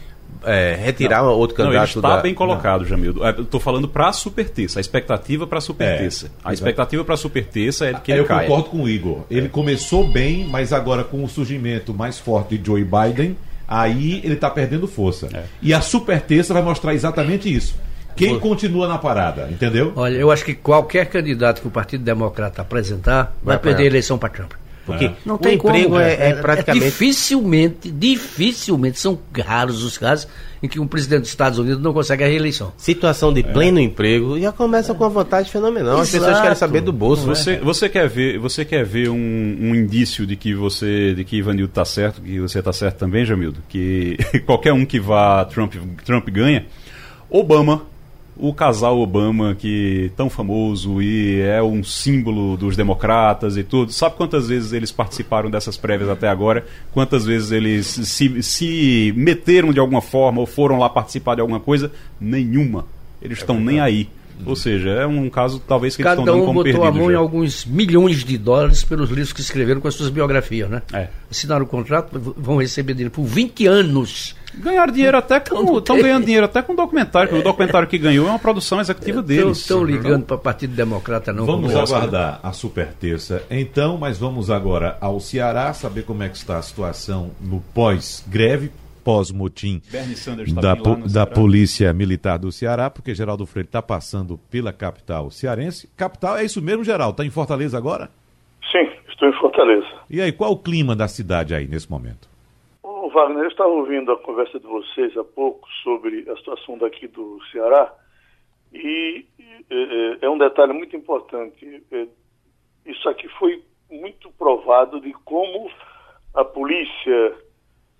[0.43, 1.77] é, retirar não, outro candidato.
[1.77, 2.21] Não, ele está da...
[2.21, 3.25] bem colocado, Jamildo.
[3.25, 6.27] É, Estou falando para a superterça, a expectativa para a superterça.
[6.27, 8.47] É, a expectativa para a superterça é que ele Eu caia.
[8.47, 9.23] concordo com o Igor.
[9.29, 14.33] Ele começou bem, mas agora com o surgimento mais forte de Joe Biden, aí ele
[14.35, 15.29] está perdendo força.
[15.33, 15.43] É.
[15.61, 17.75] E a superterça vai mostrar exatamente isso.
[18.15, 19.91] Quem continua na parada, entendeu?
[19.95, 23.85] Olha, eu acho que qualquer candidato que o Partido Democrata apresentar vai, vai perder a
[23.87, 24.51] eleição para Trump.
[24.85, 25.13] Porque é.
[25.25, 26.85] não tem o emprego como, é, é, é, praticamente.
[26.85, 30.27] dificilmente, dificilmente são raros os casos
[30.61, 32.73] em que um presidente dos Estados Unidos não consegue a reeleição.
[32.77, 33.43] Situação de é.
[33.43, 36.01] pleno emprego já começa com uma vantagem fenomenal.
[36.01, 36.01] Exato.
[36.01, 37.25] As pessoas querem saber do bolso.
[37.25, 41.37] Você, você quer ver, você quer ver um, um indício de que você, de que
[41.37, 45.75] Ivanildo está certo, que você está certo também, Jamildo, que qualquer um que vá Trump,
[46.03, 46.65] Trump ganha.
[47.29, 47.92] Obama
[48.35, 54.15] o casal Obama, que tão famoso e é um símbolo dos democratas e tudo, sabe
[54.15, 56.65] quantas vezes eles participaram dessas prévias até agora?
[56.91, 61.59] Quantas vezes eles se, se meteram de alguma forma ou foram lá participar de alguma
[61.59, 61.91] coisa?
[62.19, 62.85] Nenhuma.
[63.21, 64.09] Eles estão é nem aí.
[64.45, 67.05] Ou seja, é um caso talvez que Cada eles estão um como botou a mão
[67.05, 67.13] já.
[67.13, 70.81] em alguns milhões de dólares pelos livros que escreveram com as suas biografias, né?
[70.91, 71.07] É.
[71.29, 74.35] Assinaram o contrato, vão receber dele por 20 anos.
[74.55, 75.77] Ganharam dinheiro até com.
[75.77, 77.39] Estão ganhando dinheiro até com o documentário, é.
[77.39, 79.59] o documentário que ganhou é uma produção executiva é, deles.
[79.59, 81.45] Estão ligando para o Partido Democrata, não.
[81.45, 86.37] Vamos aguardar a super terça então, mas vamos agora ao Ceará saber como é que
[86.37, 88.71] está a situação no pós-greve,
[89.03, 89.81] pós-motim
[90.61, 90.75] da,
[91.07, 95.89] da Polícia Militar do Ceará, porque Geraldo Freire está passando pela capital cearense.
[95.97, 97.11] Capital, é isso mesmo, Geraldo?
[97.11, 98.09] Está em Fortaleza agora?
[98.71, 99.87] Sim, estou em Fortaleza.
[100.09, 102.32] E aí, qual o clima da cidade aí nesse momento?
[103.13, 107.39] Wagner, eu estava ouvindo a conversa de vocês há pouco sobre a situação daqui do
[107.51, 107.93] Ceará
[108.73, 109.25] e
[109.69, 111.83] é, é um detalhe muito importante.
[111.91, 112.07] É,
[112.85, 115.69] isso aqui foi muito provado de como
[116.33, 117.37] a polícia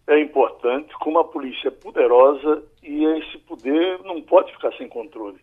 [0.08, 5.38] é importante, como a polícia é poderosa e esse poder não pode ficar sem controle.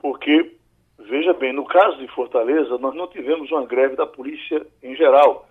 [0.00, 0.56] Porque,
[0.98, 5.46] veja bem, no caso de Fortaleza, nós não tivemos uma greve da polícia em geral.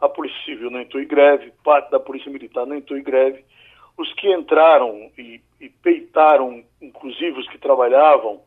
[0.00, 3.44] A Polícia Civil não entrou em greve, parte da Polícia Militar não entrou em greve.
[3.96, 8.40] Os que entraram e, e peitaram, inclusive os que trabalhavam,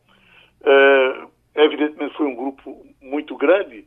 [0.63, 3.85] é, evidentemente foi um grupo muito grande,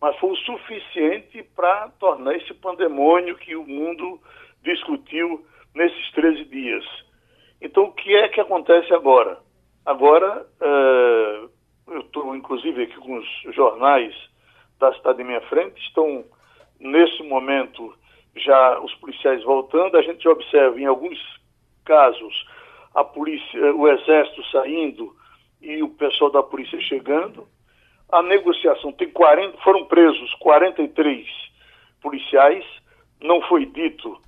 [0.00, 4.20] mas foi o suficiente para tornar esse pandemônio que o mundo
[4.62, 6.84] discutiu nesses 13 dias.
[7.60, 9.38] Então, o que é que acontece agora?
[9.84, 11.50] Agora, uh,
[11.92, 14.14] eu estou inclusive aqui com os jornais
[14.78, 16.24] da cidade de minha frente, estão
[16.78, 17.94] nesse momento
[18.36, 21.18] já os policiais voltando, a gente observa em alguns
[21.84, 22.46] casos
[22.94, 25.14] a polícia, o exército saindo
[25.60, 27.46] e o pessoal da polícia chegando.
[28.10, 31.26] A negociação tem 40, foram presos 43
[32.00, 32.64] policiais,
[33.20, 34.20] não foi dito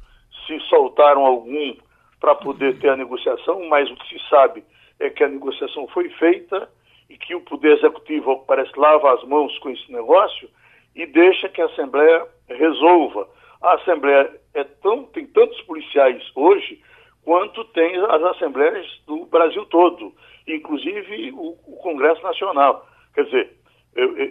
[0.46, 1.76] se soltaram algum
[2.18, 4.64] para poder ter a negociação, mas o que se sabe
[4.98, 6.68] é que a negociação foi feita
[7.08, 10.48] e que o Poder Executivo parece lava as mãos com esse negócio
[10.94, 13.28] e deixa que a Assembleia resolva.
[13.60, 16.80] A Assembleia é tão, tem tantos policiais hoje
[17.24, 20.14] quanto tem as assembleias do Brasil todo,
[20.46, 22.86] inclusive o, o Congresso Nacional.
[23.14, 23.58] Quer dizer,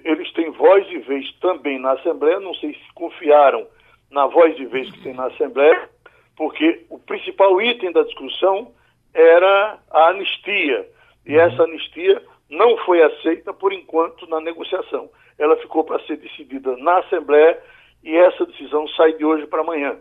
[0.03, 3.67] eles têm voz e vez também na Assembleia, não sei se confiaram
[4.10, 5.89] na voz e vez que tem na Assembleia,
[6.36, 8.71] porque o principal item da discussão
[9.13, 10.88] era a anistia.
[11.25, 15.10] E essa anistia não foi aceita por enquanto na negociação.
[15.38, 17.62] Ela ficou para ser decidida na Assembleia
[18.04, 19.98] e essa decisão sai de hoje para amanhã.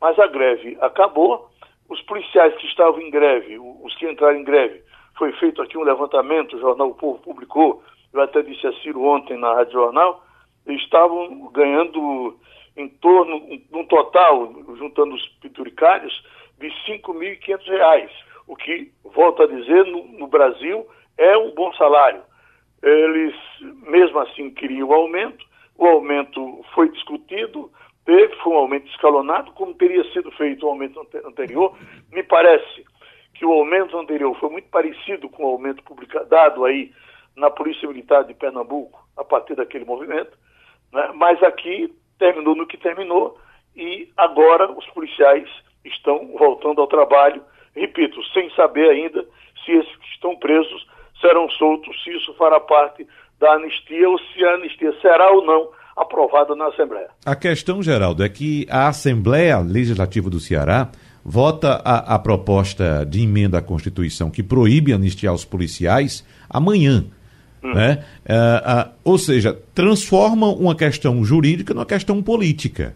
[0.00, 1.50] Mas a greve acabou,
[1.88, 4.82] os policiais que estavam em greve, os que entraram em greve,
[5.16, 7.82] foi feito aqui um levantamento, o jornal O Povo publicou,
[8.12, 10.24] eu até disse a Ciro ontem na Rádio Jornal,
[10.66, 12.36] estavam ganhando
[12.76, 16.22] em torno, num total, juntando os pinturicários,
[16.58, 18.08] de R$ 5.500,
[18.46, 22.22] o que, volto a dizer, no, no, Brasil é um bom salário.
[22.82, 23.34] Eles,
[23.88, 25.44] mesmo assim, queriam o aumento,
[25.78, 27.70] o aumento foi discutido,
[28.04, 31.78] teve, foi um aumento escalonado, como teria sido feito o aumento anterior.
[32.12, 32.84] Me parece
[33.34, 35.84] que o aumento anterior foi muito parecido com o aumento
[36.28, 36.92] dado aí
[37.36, 40.36] na Polícia Militar de Pernambuco, a partir daquele movimento,
[40.92, 41.12] né?
[41.14, 43.38] mas aqui terminou no que terminou
[43.76, 45.48] e agora os policiais
[45.84, 47.40] estão voltando ao trabalho,
[47.76, 49.24] repito, sem saber ainda
[49.64, 50.84] se esses que estão presos
[51.20, 53.06] serão soltos, se isso fará parte
[53.40, 57.08] da anistia ou se a anistia será ou não aprovada na Assembleia.
[57.24, 60.90] A questão, Geraldo, é que a Assembleia Legislativa do Ceará
[61.24, 67.04] vota a, a proposta de emenda à Constituição que proíbe anistiar os policiais amanhã.
[67.62, 67.74] Hum.
[67.74, 68.04] Né?
[68.24, 72.94] Uh, uh, ou seja, transforma uma questão jurídica numa questão política.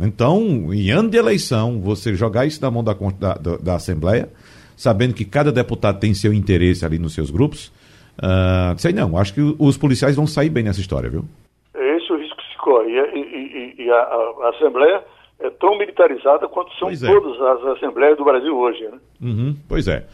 [0.00, 4.28] Então, em ano de eleição, você jogar isso na mão da, da, da Assembleia,
[4.76, 7.70] sabendo que cada deputado tem seu interesse ali nos seus grupos,
[8.18, 11.24] uh, sei não, acho que os policiais vão sair bem nessa história, viu?
[11.74, 12.90] Esse é o risco que se corre.
[12.90, 15.02] E, e, e a, a, Assembleia
[15.40, 16.96] é tão militarizada quanto são é.
[16.96, 18.98] todas as Assembleias do Brasil hoje, né?
[19.20, 20.04] Uhum, pois é.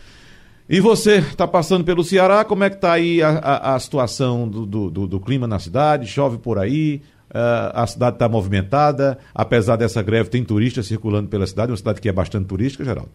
[0.71, 4.47] E você está passando pelo Ceará, como é que está aí a, a, a situação
[4.47, 6.07] do, do, do, clima na cidade?
[6.07, 7.01] Chove por aí?
[7.31, 9.19] Uh, a cidade está movimentada?
[9.35, 13.11] Apesar dessa greve, tem turistas circulando pela cidade, uma cidade que é bastante turística, Geraldo?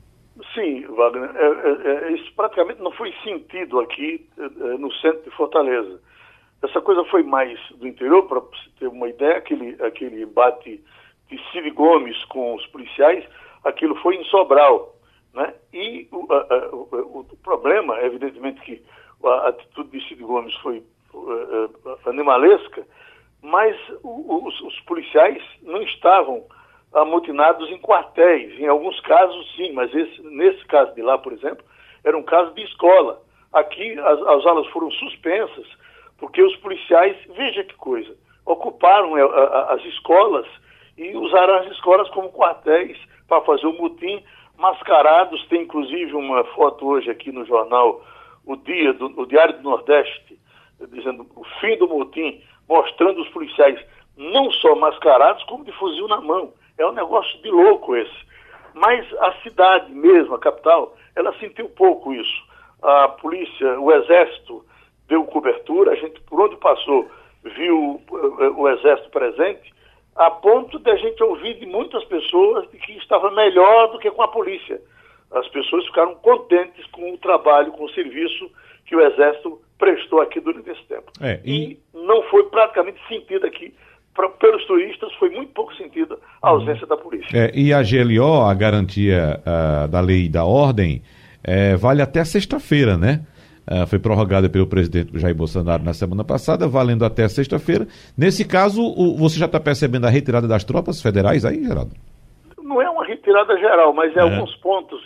[0.55, 1.29] Sim, Wagner.
[1.35, 1.62] É, é, é,
[2.35, 5.99] praticamente não foi sentido aqui é, é, no centro de Fortaleza.
[6.61, 10.81] Essa coisa foi mais do interior, para você ter uma ideia, aquele, aquele embate
[11.29, 13.25] de Cid Gomes com os policiais,
[13.63, 14.95] aquilo foi em Sobral.
[15.33, 15.53] Né?
[15.73, 18.81] E o, a, o, o, problema, evidentemente, que
[19.23, 22.85] a atitude de Cid Gomes foi uh, animalesca,
[23.41, 26.45] mas os, os, policiais não estavam
[26.93, 28.57] amotinados em quartéis.
[28.59, 31.65] Em alguns casos, sim, mas esse, nesse caso de lá, por exemplo,
[32.03, 33.21] era um caso de escola.
[33.51, 35.67] Aqui as, as aulas foram suspensas
[36.23, 40.45] porque os policiais, veja que coisa, ocuparam a, as escolas
[40.97, 44.23] e usaram as escolas como quartéis para fazer o mutim
[44.57, 45.45] mascarados.
[45.47, 48.01] Tem inclusive uma foto hoje aqui no jornal
[48.45, 50.39] O Dia, do, o Diário do Nordeste,
[50.91, 53.79] dizendo o fim do motim, mostrando os policiais
[54.15, 56.53] não só mascarados, como de fuzil na mão.
[56.77, 58.33] É um negócio de louco esse.
[58.73, 62.43] Mas a cidade mesmo, a capital, ela sentiu pouco isso.
[62.81, 64.65] A polícia, o exército
[65.07, 67.09] deu cobertura, a gente por onde passou
[67.43, 68.01] viu
[68.39, 69.73] eh, o exército presente
[70.15, 74.11] a ponto de a gente ouvir de muitas pessoas de que estava melhor do que
[74.11, 74.79] com a polícia.
[75.31, 78.51] As pessoas ficaram contentes com o trabalho, com o serviço
[78.85, 81.11] que o Exército prestou aqui durante esse tempo.
[81.19, 81.71] É, e...
[81.71, 81.79] e...
[81.93, 83.73] não foi praticamente sentido aqui.
[84.15, 86.59] Pra, pelos turistas, foi muito pouco sentido a uhum.
[86.59, 87.35] ausência da polícia.
[87.35, 91.01] É, e a GLO, a garantia uh, da lei e da ordem,
[91.43, 93.25] é, vale até sexta-feira, né?
[93.65, 97.87] Uh, foi prorrogada pelo presidente Jair Bolsonaro na semana passada, valendo até sexta-feira.
[98.17, 101.95] Nesse caso, o, você já está percebendo a retirada das tropas federais aí, Geraldo?
[102.61, 104.21] Não é uma retirada geral, mas é, é.
[104.21, 105.01] alguns pontos.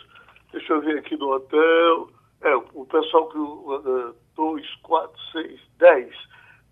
[0.52, 2.10] Deixa eu ver aqui do hotel.
[2.42, 3.38] É, o pessoal que.
[3.38, 6.10] Uh, dois, quatro, seis, dez.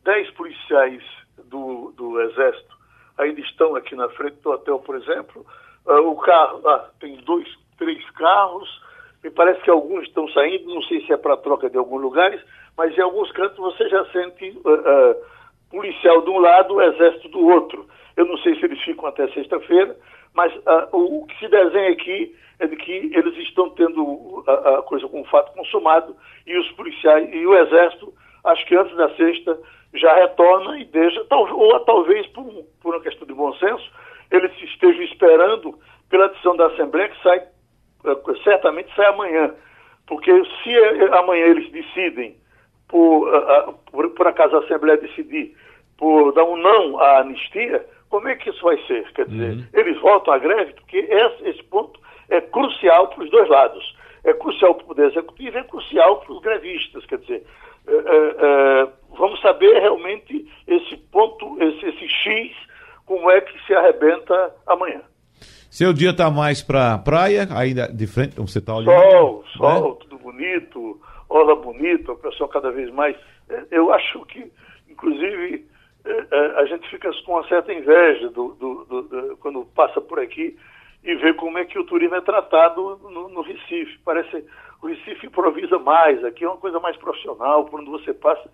[0.03, 1.01] Dez policiais
[1.43, 2.75] do, do Exército
[3.17, 5.45] ainda estão aqui na frente do hotel, por exemplo.
[5.85, 8.85] Uh, o carro, ah, tem dois, três carros
[9.25, 12.39] me parece que alguns estão saindo, não sei se é para troca de alguns lugares,
[12.77, 15.15] mas em alguns cantos você já sente uh, uh,
[15.71, 17.87] policial de um lado, exército do outro.
[18.15, 19.97] Eu não sei se eles ficam até sexta-feira,
[20.31, 24.81] mas uh, o que se desenha aqui é de que eles estão tendo a, a,
[24.83, 28.13] coisa com o fato consumado e os policiais e o exército,
[28.45, 29.57] acho que antes da sexta,
[29.93, 32.45] já retorna e deixa, ou talvez por,
[32.81, 33.89] por uma questão de bom senso,
[34.31, 35.77] eles estejam esperando
[36.09, 37.39] pela decisão da Assembleia que sai
[38.05, 39.53] é, certamente sai amanhã.
[40.07, 40.31] Porque
[40.63, 42.35] se é, amanhã eles decidem,
[42.87, 43.27] por,
[43.91, 45.55] por, por acaso a Assembleia decidir,
[45.97, 49.11] por dar um não à anistia, como é que isso vai ser?
[49.13, 49.65] Quer dizer, uhum.
[49.73, 53.95] eles voltam à greve, porque esse, esse ponto é crucial para os dois lados.
[54.23, 57.05] É crucial para o Poder Executivo e é crucial para os grevistas.
[57.05, 57.43] Quer dizer,
[57.87, 62.55] é, vamos saber realmente esse ponto, esse, esse X,
[63.05, 65.01] como é que se arrebenta amanhã.
[65.69, 68.93] Seu dia está mais para praia, ainda de frente, você está olhando?
[69.11, 69.49] Sol, né?
[69.57, 73.15] sol, tudo bonito, orla bonita, o pessoal cada vez mais.
[73.69, 74.51] Eu acho que,
[74.89, 75.65] inclusive,
[76.57, 80.55] a gente fica com uma certa inveja do, do, do, do, quando passa por aqui
[81.03, 83.99] e vê como é que o turismo é tratado no, no Recife.
[84.03, 84.45] Parece
[84.85, 88.49] o Recife improvisa mais, aqui é uma coisa mais profissional, onde você passa,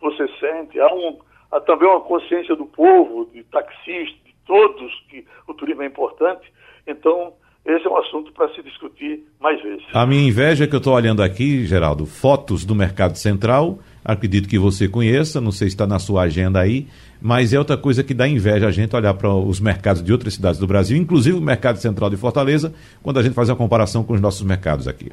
[0.00, 0.80] você sente.
[0.80, 1.18] Há, um,
[1.52, 6.52] há também uma consciência do povo, de taxistas, de todos, que o turismo é importante
[6.86, 7.32] então,
[7.64, 9.84] esse é um assunto para se discutir mais vezes.
[9.92, 14.48] A minha inveja é que eu estou olhando aqui, Geraldo, fotos do Mercado Central, acredito
[14.48, 16.86] que você conheça, não sei se está na sua agenda aí,
[17.20, 20.34] mas é outra coisa que dá inveja a gente olhar para os mercados de outras
[20.34, 24.04] cidades do Brasil, inclusive o Mercado Central de Fortaleza, quando a gente faz a comparação
[24.04, 25.10] com os nossos mercados aqui.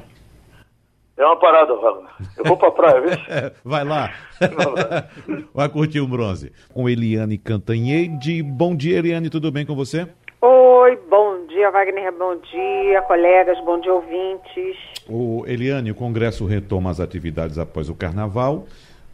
[1.22, 2.10] É uma parada, Wagner.
[2.36, 3.10] Eu vou para a praia, viu?
[3.64, 4.12] Vai lá.
[5.54, 6.50] Vai curtir o bronze.
[6.74, 8.42] Com Eliane Cantanhede.
[8.42, 10.08] Bom dia, Eliane, tudo bem com você?
[10.40, 14.76] Oi, bom dia, Wagner, bom dia, colegas, bom dia, ouvintes.
[15.08, 18.66] O Eliane, o Congresso retoma as atividades após o Carnaval,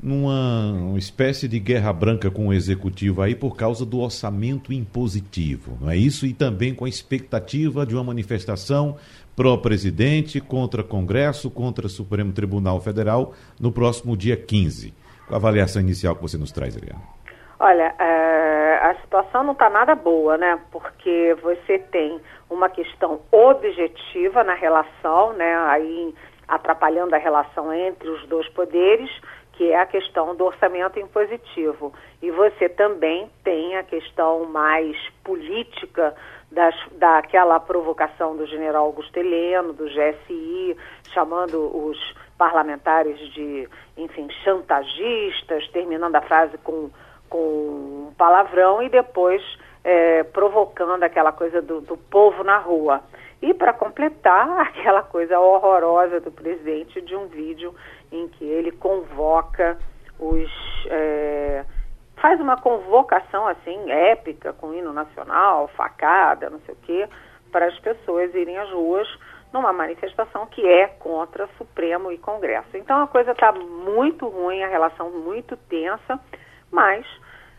[0.03, 5.77] numa uma espécie de guerra branca com o Executivo aí por causa do orçamento impositivo,
[5.79, 6.25] não é isso?
[6.25, 8.97] E também com a expectativa de uma manifestação
[9.39, 14.93] pró-presidente contra Congresso, contra Supremo Tribunal Federal no próximo dia 15.
[15.29, 17.01] Qual a avaliação inicial que você nos traz, Eliane?
[17.61, 20.59] Olha, é, a situação não está nada boa, né?
[20.73, 25.57] Porque você tem uma questão objetiva na relação, né?
[25.69, 26.13] Aí
[26.49, 29.11] atrapalhando a relação entre os dois poderes,
[29.53, 31.93] que é a questão do orçamento impositivo.
[32.21, 36.15] E você também tem a questão mais política
[36.51, 40.77] das, daquela provocação do general Augusto Heleno, do GSI,
[41.13, 41.99] chamando os
[42.37, 46.91] parlamentares de, enfim, chantagistas, terminando a frase com,
[47.29, 47.39] com
[48.09, 49.43] um palavrão e depois
[49.85, 53.03] é, provocando aquela coisa do, do povo na rua.
[53.41, 57.75] E para completar, aquela coisa horrorosa do presidente de um vídeo
[58.11, 59.79] em que ele convoca
[60.19, 60.51] os.
[60.91, 61.65] É,
[62.21, 67.09] faz uma convocação assim épica com hino nacional, facada, não sei o quê,
[67.51, 69.09] para as pessoas irem às ruas
[69.53, 72.77] numa manifestação que é contra Supremo e Congresso.
[72.77, 76.21] Então a coisa está muito ruim, a relação muito tensa,
[76.71, 77.07] mas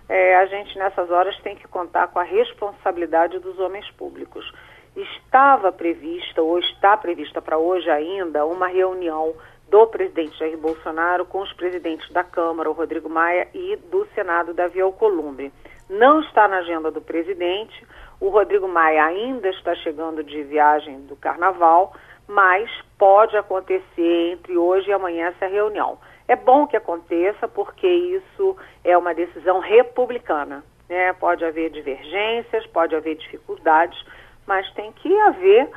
[0.07, 4.51] é, a gente nessas horas tem que contar com a responsabilidade dos homens públicos.
[4.95, 9.33] Estava prevista, ou está prevista para hoje ainda, uma reunião
[9.69, 14.53] do presidente Jair Bolsonaro com os presidentes da Câmara, o Rodrigo Maia, e do Senado,
[14.53, 15.51] Davi Alcolumbre.
[15.89, 17.85] Não está na agenda do presidente,
[18.19, 21.93] o Rodrigo Maia ainda está chegando de viagem do Carnaval,
[22.27, 25.97] mas pode acontecer entre hoje e amanhã essa reunião.
[26.27, 30.63] É bom que aconteça porque isso é uma decisão republicana.
[30.87, 31.13] Né?
[31.13, 33.99] Pode haver divergências, pode haver dificuldades,
[34.45, 35.69] mas tem que haver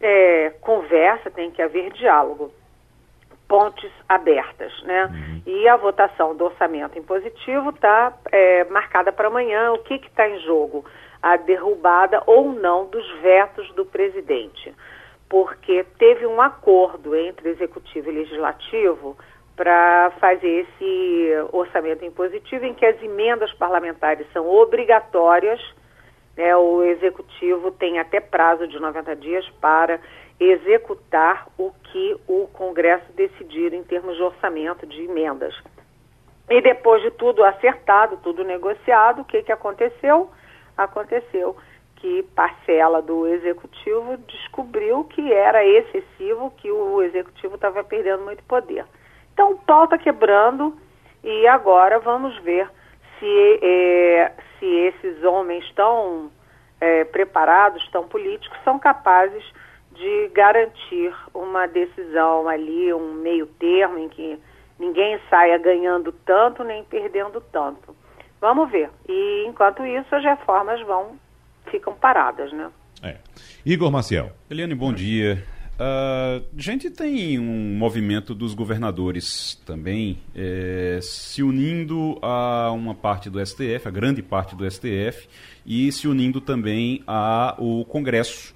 [0.00, 2.52] é, conversa, tem que haver diálogo
[3.52, 5.04] pontes abertas, né?
[5.04, 5.42] Uhum.
[5.44, 9.72] E a votação do orçamento impositivo está é, marcada para amanhã.
[9.72, 10.86] O que está em jogo?
[11.22, 14.74] A derrubada ou não dos vetos do presidente,
[15.28, 19.18] porque teve um acordo entre executivo e legislativo
[19.54, 25.60] para fazer esse orçamento impositivo em que as emendas parlamentares são obrigatórias.
[26.38, 26.56] Né?
[26.56, 30.00] O executivo tem até prazo de 90 dias para
[30.50, 35.54] executar o que o Congresso decidir em termos de orçamento, de emendas.
[36.48, 40.30] E depois de tudo acertado, tudo negociado, o que, que aconteceu?
[40.76, 41.56] Aconteceu
[41.96, 48.84] que parcela do executivo descobriu que era excessivo, que o executivo estava perdendo muito poder.
[49.32, 50.76] Então o pau está quebrando
[51.22, 52.68] e agora vamos ver
[53.18, 56.30] se, é, se esses homens tão
[56.80, 59.44] é, preparados, tão políticos, são capazes
[59.94, 64.38] de garantir uma decisão ali, um meio termo em que
[64.78, 67.94] ninguém saia ganhando tanto nem perdendo tanto.
[68.40, 68.90] Vamos ver.
[69.08, 71.16] E enquanto isso as reformas vão
[71.70, 72.70] ficam paradas, né?
[73.02, 73.16] É.
[73.64, 74.32] Igor Maciel.
[74.50, 75.42] Eliane, bom dia.
[75.74, 83.30] Uh, a gente tem um movimento dos governadores também é, se unindo a uma parte
[83.30, 85.28] do STF, a grande parte do STF,
[85.66, 88.54] e se unindo também ao Congresso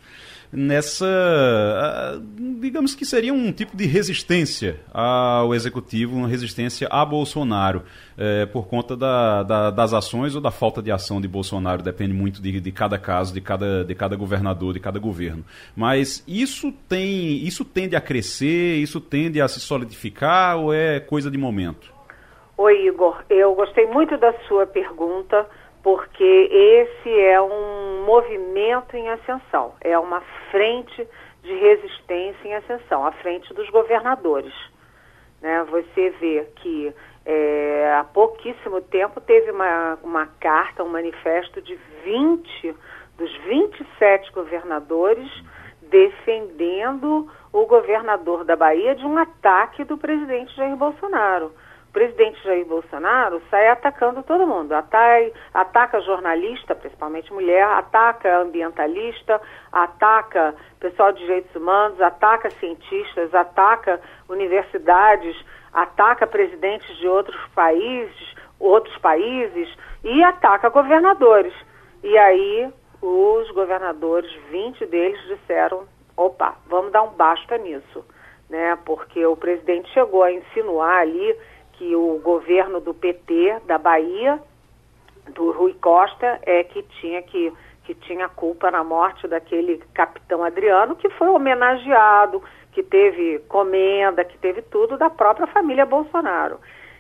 [0.56, 2.18] nessa, ah,
[2.58, 7.82] digamos que seria um tipo de resistência ao executivo, uma resistência a Bolsonaro,
[8.16, 12.14] é, por conta da, da, das ações ou da falta de ação de Bolsonaro, depende
[12.14, 15.44] muito de, de cada caso, de cada, de cada governador, de cada governo.
[15.76, 21.30] Mas isso tem, isso tende a crescer, isso tende a se solidificar ou é coisa
[21.30, 21.94] de momento?
[22.56, 23.22] Oi, Igor.
[23.28, 25.46] Eu gostei muito da sua pergunta
[25.86, 30.20] porque esse é um movimento em ascensão, é uma
[30.50, 31.06] frente
[31.44, 34.52] de resistência em ascensão, a frente dos governadores.
[35.40, 35.64] Né?
[35.70, 36.92] Você vê que
[37.24, 42.74] é, há pouquíssimo tempo teve uma, uma carta, um manifesto de 20
[43.16, 45.30] dos 27 governadores
[45.82, 51.52] defendendo o governador da Bahia de um ataque do presidente Jair Bolsonaro
[51.96, 54.74] presidente Jair Bolsonaro sai atacando todo mundo.
[54.74, 59.40] Ataca, ataca jornalista, principalmente mulher, ataca ambientalista,
[59.72, 65.34] ataca pessoal de direitos humanos, ataca cientistas, ataca universidades,
[65.72, 69.66] ataca presidentes de outros países, outros países
[70.04, 71.54] e ataca governadores.
[72.02, 72.70] E aí
[73.00, 75.84] os governadores, 20 deles disseram,
[76.14, 78.04] opa, vamos dar um basta nisso,
[78.50, 78.76] né?
[78.84, 81.34] Porque o presidente chegou a insinuar ali
[81.76, 84.40] que o governo do PT da Bahia,
[85.34, 87.52] do Rui Costa, é que tinha que
[87.86, 94.36] que tinha culpa na morte daquele capitão Adriano, que foi homenageado, que teve comenda, que
[94.38, 96.58] teve tudo da própria família Bolsonaro.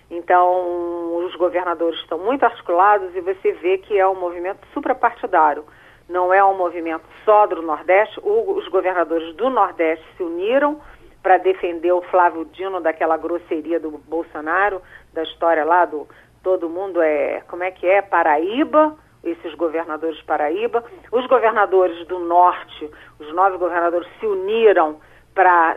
[0.08, 5.64] Então, os governadores estão muito articulados e você vê que é um movimento suprapartidário.
[6.08, 8.20] Não é um movimento só do Nordeste.
[8.22, 10.80] Os governadores do Nordeste se uniram
[11.26, 14.80] para defender o Flávio Dino daquela grosseria do Bolsonaro,
[15.12, 16.06] da história lá do,
[16.40, 20.84] todo mundo é, como é que é, Paraíba, esses governadores Paraíba.
[21.10, 25.00] Os governadores do norte, os nove governadores se uniram
[25.34, 25.76] para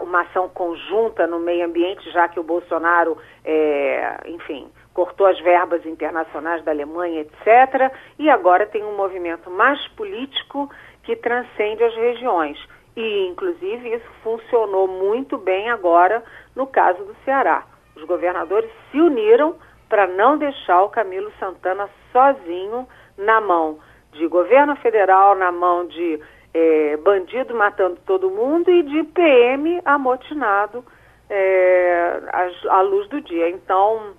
[0.00, 5.86] uma ação conjunta no meio ambiente, já que o Bolsonaro, é, enfim, cortou as verbas
[5.86, 7.94] internacionais da Alemanha, etc.
[8.18, 10.68] E agora tem um movimento mais político
[11.04, 12.58] que transcende as regiões.
[13.00, 16.22] E, inclusive, isso funcionou muito bem agora
[16.54, 17.64] no caso do Ceará.
[17.96, 19.56] Os governadores se uniram
[19.88, 22.86] para não deixar o Camilo Santana sozinho
[23.16, 23.78] na mão
[24.12, 26.20] de governo federal, na mão de
[26.52, 30.84] é, bandido matando todo mundo e de PM amotinado
[31.30, 32.20] é,
[32.68, 33.48] à luz do dia.
[33.48, 34.12] Então,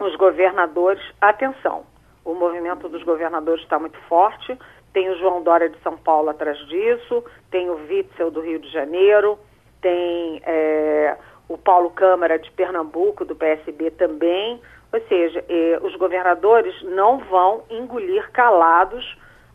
[0.00, 1.84] os governadores, atenção,
[2.24, 4.58] o movimento dos governadores está muito forte.
[4.96, 8.72] Tem o João Dória de São Paulo atrás disso, tem o Witzel do Rio de
[8.72, 9.38] Janeiro,
[9.82, 11.14] tem é,
[11.50, 14.58] o Paulo Câmara de Pernambuco, do PSB também.
[14.90, 19.04] Ou seja, eh, os governadores não vão engolir calados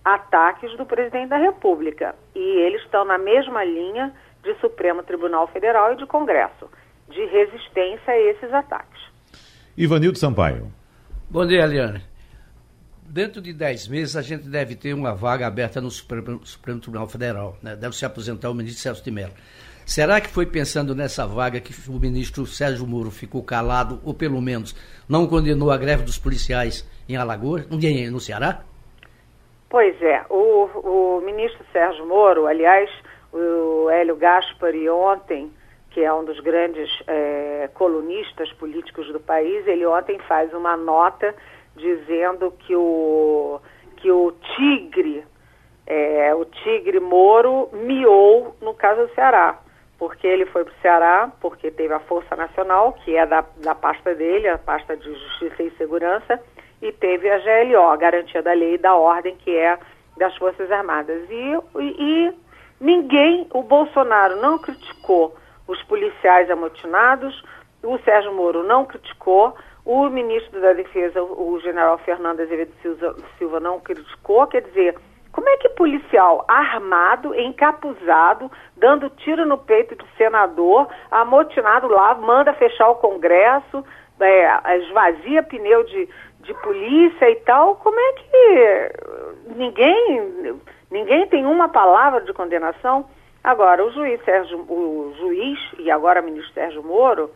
[0.05, 2.13] ataques do presidente da República.
[2.35, 4.13] E eles estão na mesma linha
[4.43, 6.69] de Supremo Tribunal Federal e de Congresso,
[7.09, 9.01] de resistência a esses ataques.
[9.75, 10.71] Ivanildo Sampaio.
[11.27, 12.10] Bom dia, Eliane.
[13.13, 17.09] Dentro de 10 meses, a gente deve ter uma vaga aberta no Supremo, Supremo Tribunal
[17.09, 17.57] Federal.
[17.61, 17.75] Né?
[17.75, 19.33] Deve se aposentar o ministro Celso de Mello.
[19.85, 24.41] Será que foi pensando nessa vaga que o ministro Sérgio Moro ficou calado, ou pelo
[24.41, 24.73] menos
[25.09, 28.61] não condenou a greve dos policiais em Alagoas, no Ceará?
[29.69, 32.89] Pois é, o, o ministro Sérgio Moro, aliás,
[33.33, 35.51] o Hélio Gaspari ontem,
[35.89, 41.35] que é um dos grandes é, colunistas políticos do país, ele ontem faz uma nota
[41.75, 43.59] dizendo que o,
[43.97, 45.23] que o tigre,
[45.85, 49.59] é, o tigre Moro miou no caso do Ceará
[50.01, 53.75] porque ele foi para o Ceará, porque teve a Força Nacional, que é da, da
[53.75, 56.41] pasta dele, a pasta de Justiça e Segurança,
[56.81, 59.77] e teve a GLO, a Garantia da Lei e da Ordem, que é
[60.17, 61.29] das Forças Armadas.
[61.29, 62.33] E, e, e
[62.79, 65.35] ninguém, o Bolsonaro não criticou
[65.67, 67.43] os policiais amotinados,
[67.83, 69.55] o Sérgio Moro não criticou,
[69.85, 72.71] o ministro da Defesa, o general Fernando Azevedo
[73.37, 74.95] Silva, não criticou, quer dizer,
[75.31, 82.53] como é que policial armado, encapuzado, dando tiro no peito de senador, amotinado lá, manda
[82.53, 83.83] fechar o Congresso,
[84.19, 86.07] é, esvazia pneu de,
[86.41, 88.91] de polícia e tal, como é que
[89.55, 90.59] ninguém,
[90.91, 93.05] ninguém tem uma palavra de condenação?
[93.43, 97.31] Agora, o juiz Sérgio, o juiz e agora o ministro Sérgio Moro,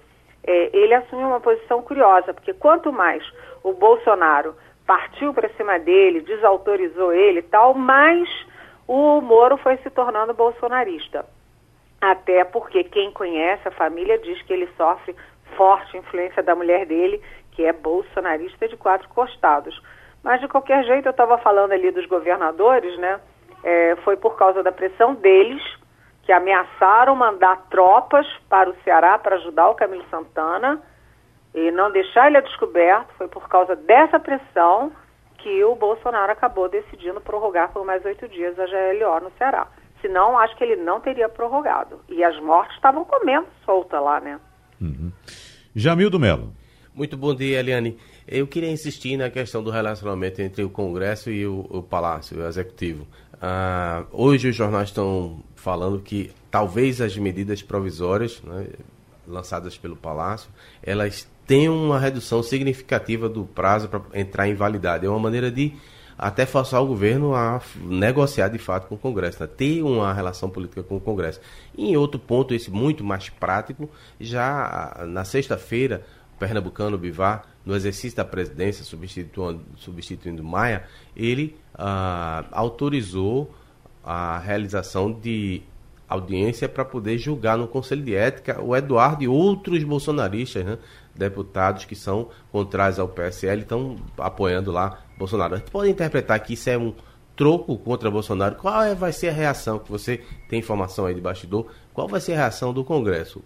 [0.46, 3.24] é, ele assumiu uma posição curiosa, porque quanto mais
[3.64, 8.30] o Bolsonaro partiu para cima dele, desautorizou ele e tal, mas
[8.88, 11.26] o Moro foi se tornando bolsonarista.
[12.00, 15.16] Até porque quem conhece a família diz que ele sofre
[15.58, 17.20] forte influência da mulher dele,
[17.52, 19.82] que é bolsonarista de quatro costados.
[20.22, 23.20] Mas de qualquer jeito, eu estava falando ali dos governadores, né?
[23.64, 25.62] É, foi por causa da pressão deles
[26.26, 30.82] que ameaçaram mandar tropas para o Ceará para ajudar o Camilo Santana
[31.54, 34.92] e não deixar ele a descoberto, foi por causa dessa pressão
[35.38, 39.68] que o Bolsonaro acabou decidindo prorrogar por mais oito dias a GLO no Ceará.
[40.02, 42.02] Senão, acho que ele não teria prorrogado.
[42.10, 44.40] E as mortes estavam comendo solta lá, né?
[44.82, 45.12] Uhum.
[45.76, 46.52] Jamil do Melo.
[46.94, 48.00] Muito bom dia, Eliane.
[48.28, 52.48] Eu queria insistir na questão do relacionamento entre o Congresso e o, o Palácio, o
[52.48, 53.06] Executivo.
[53.40, 58.68] Ah, hoje os jornais estão falando que talvez as medidas provisórias né,
[59.28, 60.50] lançadas pelo Palácio,
[60.82, 65.06] elas tem uma redução significativa do prazo para entrar em validade.
[65.06, 65.74] É uma maneira de
[66.18, 69.48] até forçar o governo a negociar de fato com o Congresso, né?
[69.48, 71.40] ter uma relação política com o Congresso.
[71.78, 76.04] E em outro ponto, esse muito mais prático, já na sexta-feira,
[76.40, 80.84] pernambucano Bivar, no exercício da presidência, substituindo, substituindo Maia,
[81.16, 83.54] ele ah, autorizou
[84.04, 85.64] a realização de
[86.08, 90.78] audiência para poder julgar no Conselho de Ética o Eduardo e outros bolsonaristas, né?
[91.16, 95.56] deputados que são contrários ao PSL estão apoiando lá Bolsonaro.
[95.56, 96.94] A gente pode interpretar que isso é um
[97.36, 98.56] troco contra Bolsonaro.
[98.56, 101.68] Qual é, vai ser a reação que você tem informação aí de bastidor?
[101.94, 103.42] Qual vai ser a reação do Congresso?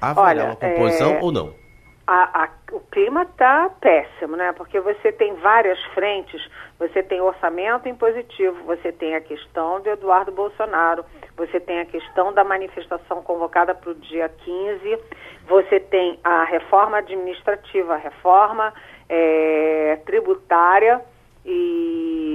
[0.00, 1.20] Haverá uma composição é...
[1.20, 1.63] ou não?
[2.06, 4.52] A, a, o clima está péssimo, né?
[4.52, 6.46] Porque você tem várias frentes,
[6.78, 11.04] você tem orçamento impositivo, você tem a questão de Eduardo Bolsonaro,
[11.36, 14.98] você tem a questão da manifestação convocada para o dia 15,
[15.46, 18.74] você tem a reforma administrativa, a reforma
[19.08, 21.00] é, tributária
[21.44, 22.33] e,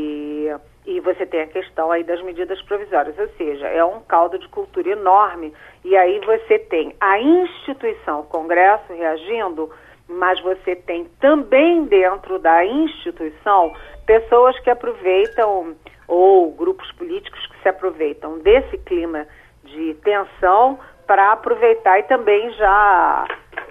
[0.90, 4.48] e você tem a questão aí das medidas provisórias, ou seja, é um caldo de
[4.48, 9.70] cultura enorme e aí você tem a instituição, o Congresso reagindo
[10.10, 13.72] mas você tem também dentro da instituição
[14.08, 15.76] pessoas que aproveitam,
[16.08, 19.28] ou grupos políticos que se aproveitam desse clima
[19.64, 23.28] de tensão para aproveitar e também já,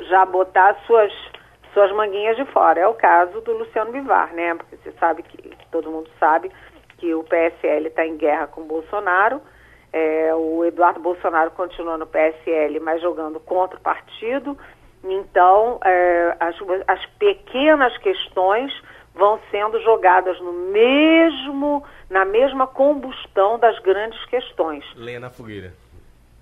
[0.08, 1.12] já botar suas,
[1.74, 2.80] suas manguinhas de fora.
[2.80, 4.54] É o caso do Luciano Bivar, né?
[4.54, 6.52] Porque você sabe que, todo mundo sabe,
[6.98, 9.40] que o PSL está em guerra com Bolsonaro.
[9.92, 14.58] É, o Eduardo Bolsonaro continua no PSL, mas jogando contra o partido.
[15.02, 18.72] Então, é, as, as pequenas questões
[19.14, 24.84] vão sendo jogadas no mesmo, na mesma combustão das grandes questões.
[24.94, 25.72] Lenha na fogueira.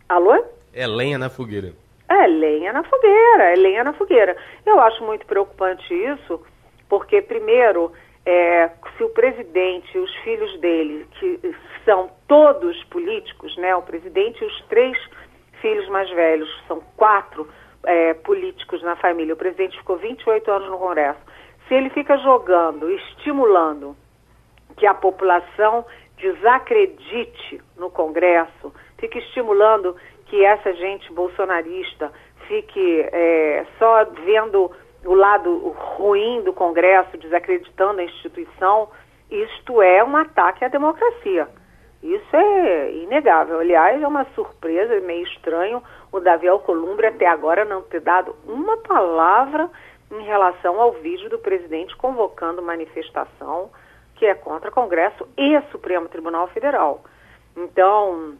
[0.08, 0.44] Alô?
[0.74, 1.72] É lenha na fogueira.
[2.08, 4.36] É lenha na fogueira, é lenha na fogueira.
[4.64, 6.40] Eu acho muito preocupante isso,
[6.88, 7.92] porque, primeiro,
[8.26, 11.54] é, se o presidente e os filhos dele, que
[11.84, 13.74] são todos políticos, né?
[13.76, 14.98] O presidente e os três
[15.60, 17.48] filhos mais velhos, são quatro
[17.84, 19.32] é, políticos na família.
[19.32, 21.20] O presidente ficou 28 anos no Congresso.
[21.68, 23.96] Se ele fica jogando, estimulando
[24.76, 25.86] que a população
[26.18, 29.96] desacredite no Congresso, fica estimulando
[30.26, 32.12] que essa gente bolsonarista
[32.48, 34.70] fique é, só vendo
[35.06, 38.88] o lado ruim do Congresso, desacreditando a instituição,
[39.30, 41.48] isto é um ataque à democracia.
[42.02, 43.58] Isso é inegável.
[43.58, 45.82] Aliás, é uma surpresa, é meio estranho
[46.12, 49.68] o Davi Alcolumbre até agora não ter dado uma palavra
[50.10, 53.70] em relação ao vídeo do presidente convocando manifestação
[54.14, 57.02] que é contra Congresso e Supremo Tribunal Federal.
[57.56, 58.34] Então,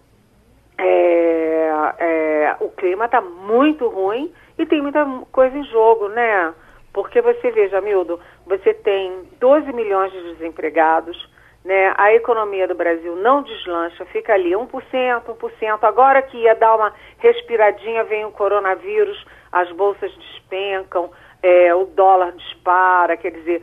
[0.79, 6.55] é, é, o clima está muito ruim e tem muita coisa em jogo, né?
[6.93, 11.17] Porque você veja, Mildo, você tem 12 milhões de desempregados,
[11.65, 11.93] né?
[11.97, 15.79] A economia do Brasil não deslancha, fica ali 1%, 1%.
[15.83, 21.11] Agora que ia dar uma respiradinha, vem o coronavírus, as bolsas despencam,
[21.43, 23.63] é, o dólar dispara, quer dizer,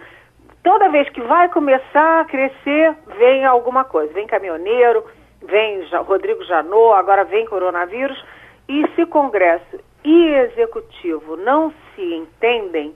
[0.64, 4.14] toda vez que vai começar a crescer, vem alguma coisa.
[4.14, 5.04] Vem caminhoneiro,
[5.44, 8.24] vem Rodrigo Janot, agora vem coronavírus.
[8.68, 12.96] E se Congresso e Executivo não se entendem,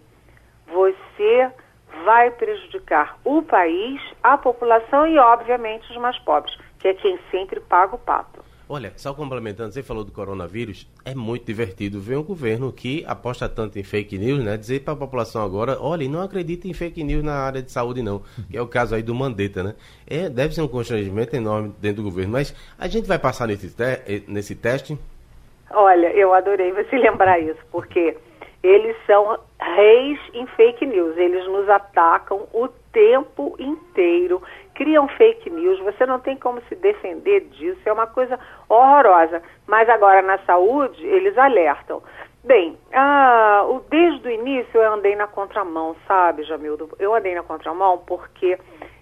[0.68, 1.52] você
[2.04, 7.60] vai prejudicar o país, a população e, obviamente, os mais pobres, que é quem sempre
[7.60, 8.47] paga o pato.
[8.70, 13.48] Olha, só complementando, você falou do coronavírus, é muito divertido ver um governo que aposta
[13.48, 14.58] tanto em fake news, né?
[14.58, 18.02] Dizer para a população agora, olha, não acredita em fake news na área de saúde
[18.02, 19.76] não, que é o caso aí do Mandetta, né?
[20.06, 23.70] É, deve ser um constrangimento enorme dentro do governo, mas a gente vai passar nesse,
[23.70, 24.98] te eh, nesse teste?
[25.72, 28.18] Olha, eu adorei você lembrar isso, porque
[28.62, 31.16] eles são reis em fake news.
[31.16, 34.42] Eles nos atacam o tempo inteiro,
[34.78, 35.80] criam fake news.
[35.80, 37.82] Você não tem como se defender disso.
[37.84, 39.42] É uma coisa horrorosa.
[39.66, 42.02] Mas agora na saúde eles alertam.
[42.44, 46.90] Bem, ah, o, desde o início eu andei na contramão, sabe, Jamildo?
[47.00, 48.58] Eu andei na contramão porque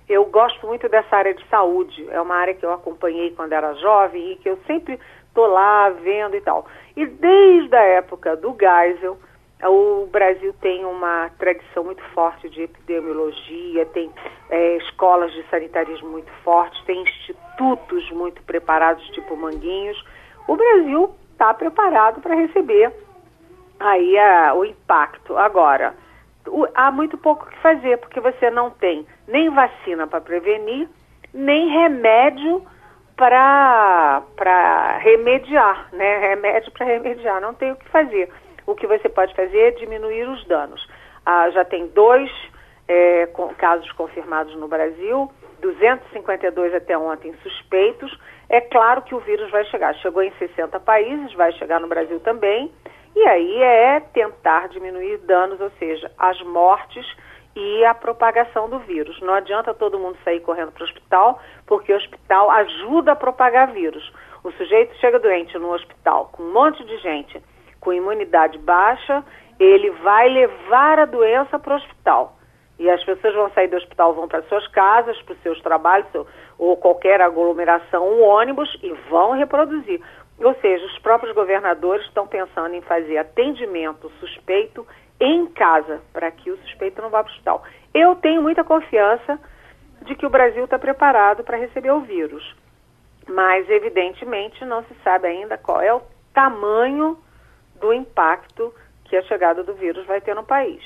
[0.08, 2.08] eu gosto muito dessa área de saúde.
[2.10, 4.98] É uma área que eu acompanhei quando era jovem e que eu sempre
[5.28, 6.66] estou lá vendo e tal.
[6.96, 9.18] E desde a época do Geisel,
[9.64, 14.12] o Brasil tem uma tradição muito forte de epidemiologia, tem
[14.50, 20.04] é, escolas de sanitarismo muito fortes, tem institutos muito preparados, tipo Manguinhos.
[20.48, 22.92] O Brasil está preparado para receber
[23.80, 25.38] aí a, o impacto.
[25.38, 25.96] Agora,
[26.48, 30.90] o, há muito pouco que fazer, porque você não tem nem vacina para prevenir,
[31.34, 32.62] nem remédio
[33.16, 36.18] para remediar, né?
[36.18, 38.30] Remédio para remediar, não tem o que fazer
[38.66, 40.86] o que você pode fazer é diminuir os danos.
[41.26, 42.32] Ah, já tem dois
[42.88, 48.16] é, com, casos confirmados no Brasil, 252 até ontem suspeitos.
[48.50, 49.96] É claro que o vírus vai chegar.
[49.96, 52.72] Chegou em 60 países, vai chegar no Brasil também.
[53.16, 57.06] E aí é tentar diminuir danos, ou seja, as mortes
[57.56, 59.20] e a propagação do vírus.
[59.22, 63.72] Não adianta todo mundo sair correndo para o hospital, porque o hospital ajuda a propagar
[63.72, 64.12] vírus.
[64.44, 67.42] O sujeito chega doente no hospital com um monte de gente
[67.86, 69.24] com imunidade baixa,
[69.60, 72.36] ele vai levar a doença para o hospital.
[72.80, 76.08] E as pessoas vão sair do hospital, vão para suas casas, para os seus trabalhos,
[76.58, 80.02] ou qualquer aglomeração, um ônibus, e vão reproduzir.
[80.40, 84.86] Ou seja, os próprios governadores estão pensando em fazer atendimento suspeito
[85.22, 87.64] em casa, para que o suspeito não vá para o hospital.
[87.94, 89.40] Eu tenho muita confiança
[90.02, 92.44] de que o Brasil está preparado para receber o vírus.
[93.30, 96.02] Mas, evidentemente, não se sabe ainda qual é o
[96.34, 97.18] tamanho
[97.80, 98.74] do impacto
[99.06, 100.82] que a chegada do vírus vai ter no país.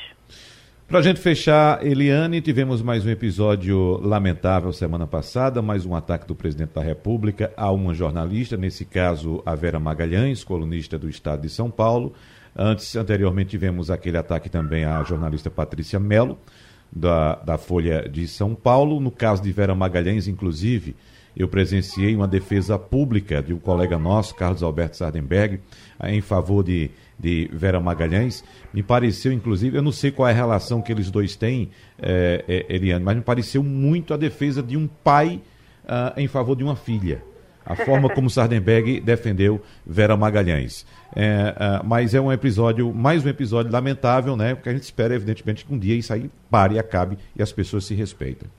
[0.89, 6.25] Para a gente fechar, Eliane, tivemos mais um episódio lamentável semana passada, mais um ataque
[6.25, 11.43] do presidente da República a uma jornalista, nesse caso a Vera Magalhães, colunista do Estado
[11.43, 12.13] de São Paulo.
[12.55, 16.39] Antes, anteriormente, tivemos aquele ataque também à jornalista Patrícia Mello,
[16.91, 18.99] da, da Folha de São Paulo.
[18.99, 20.95] No caso de Vera Magalhães, inclusive,
[21.35, 25.59] eu presenciei uma defesa pública de um colega nosso, Carlos Alberto Sardenberg,
[26.03, 28.43] em favor de, de Vera Magalhães.
[28.73, 31.69] Me pareceu, inclusive, eu não sei qual é a relação que eles dois têm,
[32.01, 35.41] é, é, Eliane, mas me pareceu muito a defesa de um pai
[35.85, 37.23] uh, em favor de uma filha.
[37.65, 40.85] A forma como Sardenberg defendeu Vera Magalhães.
[41.15, 44.55] É, uh, mas é um episódio, mais um episódio lamentável, né?
[44.55, 47.51] Porque a gente espera, evidentemente, que um dia isso aí pare e acabe e as
[47.51, 48.49] pessoas se respeitem.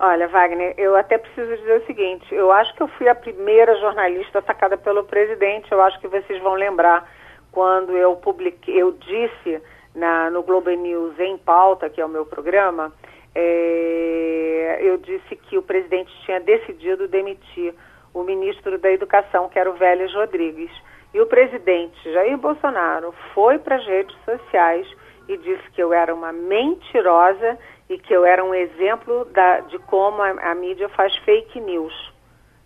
[0.00, 3.74] Olha, Wagner, eu até preciso dizer o seguinte: eu acho que eu fui a primeira
[3.76, 5.72] jornalista atacada pelo presidente.
[5.72, 7.10] Eu acho que vocês vão lembrar
[7.50, 9.60] quando eu publiquei, eu disse
[9.94, 12.92] na, no Globo News em pauta, que é o meu programa,
[13.34, 17.74] é, eu disse que o presidente tinha decidido demitir
[18.14, 20.70] o ministro da Educação, que era o Vélez Rodrigues.
[21.12, 24.86] E o presidente Jair Bolsonaro foi para as redes sociais
[25.26, 27.58] e disse que eu era uma mentirosa
[27.88, 32.12] e que eu era um exemplo da, de como a, a, mídia faz fake news.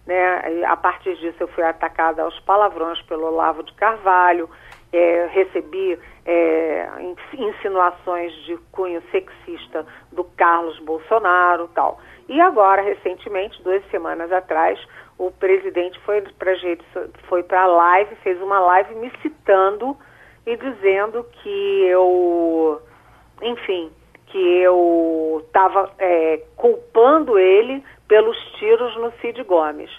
[0.06, 0.64] Né?
[0.66, 4.50] A partir disso eu fui atacada aos palavrões pelo Olavo de Carvalho,
[4.92, 6.88] é, recebi é,
[7.32, 11.98] insinuações de cunho sexista do Carlos Bolsonaro tal.
[12.28, 14.78] E agora, recentemente, duas semanas atrás,
[15.18, 16.22] o presidente foi
[17.42, 19.96] para a live, fez uma live me citando
[20.46, 22.80] e dizendo que eu,
[23.40, 23.90] enfim,
[24.32, 29.90] que eu estava é, culpando ele pelos tiros no Cid Gomes.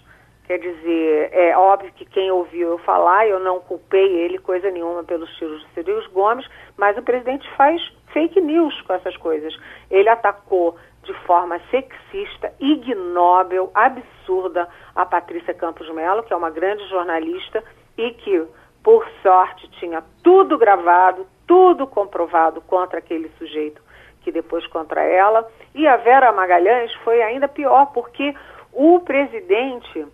[0.47, 5.03] Quer dizer, é óbvio que quem ouviu eu falar, eu não culpei ele coisa nenhuma
[5.03, 7.79] pelos tiros do Cid Gomes, mas o presidente faz
[8.11, 9.55] fake news com essas coisas.
[9.91, 16.83] Ele atacou de forma sexista, ignóbil, absurda a Patrícia Campos Melo, que é uma grande
[16.89, 17.63] jornalista
[17.99, 18.43] e que,
[18.83, 23.83] por sorte, tinha tudo gravado, tudo comprovado contra aquele sujeito
[24.23, 25.47] que depois contra ela.
[25.75, 28.33] E a Vera Magalhães foi ainda pior, porque
[28.71, 30.05] o presidente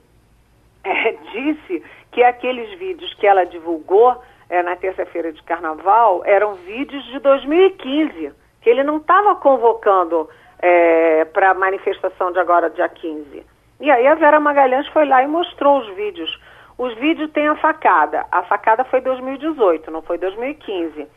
[0.83, 7.05] é, disse que aqueles vídeos que ela divulgou é, na terça-feira de carnaval eram vídeos
[7.05, 10.27] de 2015, que ele não estava convocando
[10.59, 13.45] é, para a manifestação de agora, dia 15.
[13.79, 16.37] E aí a Vera Magalhães foi lá e mostrou os vídeos.
[16.77, 18.25] Os vídeos têm a facada.
[18.31, 21.07] A facada foi 2018, não foi 2015.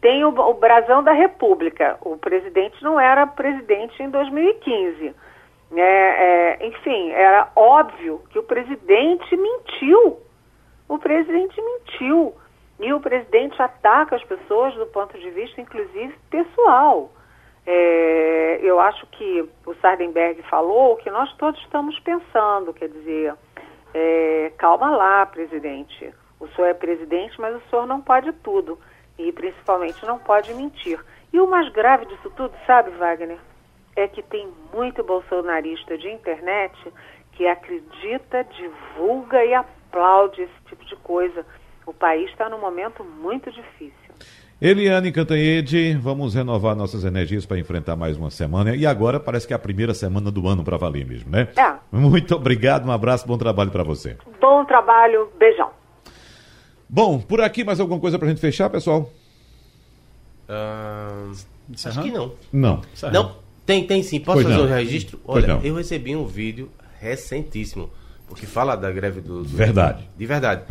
[0.00, 1.98] Tem o, o brasão da República.
[2.02, 5.14] O presidente não era presidente em 2015.
[5.76, 10.18] É, é, enfim, era óbvio que o presidente mentiu.
[10.88, 12.34] O presidente mentiu.
[12.80, 17.10] E o presidente ataca as pessoas do ponto de vista, inclusive, pessoal.
[17.66, 23.34] É, eu acho que o Sardenberg falou que nós todos estamos pensando, quer dizer,
[23.92, 26.12] é, calma lá, presidente.
[26.40, 28.78] O senhor é presidente, mas o senhor não pode tudo.
[29.28, 30.98] E principalmente não pode mentir.
[31.32, 33.38] E o mais grave disso tudo, sabe, Wagner?
[33.94, 36.74] É que tem muito bolsonarista de internet
[37.32, 41.44] que acredita, divulga e aplaude esse tipo de coisa.
[41.86, 43.94] O país está num momento muito difícil.
[44.60, 48.76] Eliane Cantanhede, vamos renovar nossas energias para enfrentar mais uma semana.
[48.76, 51.48] E agora parece que é a primeira semana do ano para valer mesmo, né?
[51.56, 51.72] É.
[51.90, 54.18] Muito obrigado, um abraço, bom trabalho para você.
[54.38, 55.79] Bom trabalho, beijão.
[56.92, 59.12] Bom, por aqui mais alguma coisa para a gente fechar, pessoal?
[60.48, 61.30] Uh,
[61.84, 62.32] acho que não.
[62.52, 62.82] Não.
[63.12, 64.18] Não, tem, tem sim.
[64.18, 64.64] Posso pois fazer não.
[64.64, 65.20] um registro?
[65.24, 66.68] Olha, eu recebi um vídeo
[66.98, 67.88] recentíssimo
[68.28, 69.44] porque fala da greve do.
[69.44, 70.08] do verdade.
[70.18, 70.64] De verdade.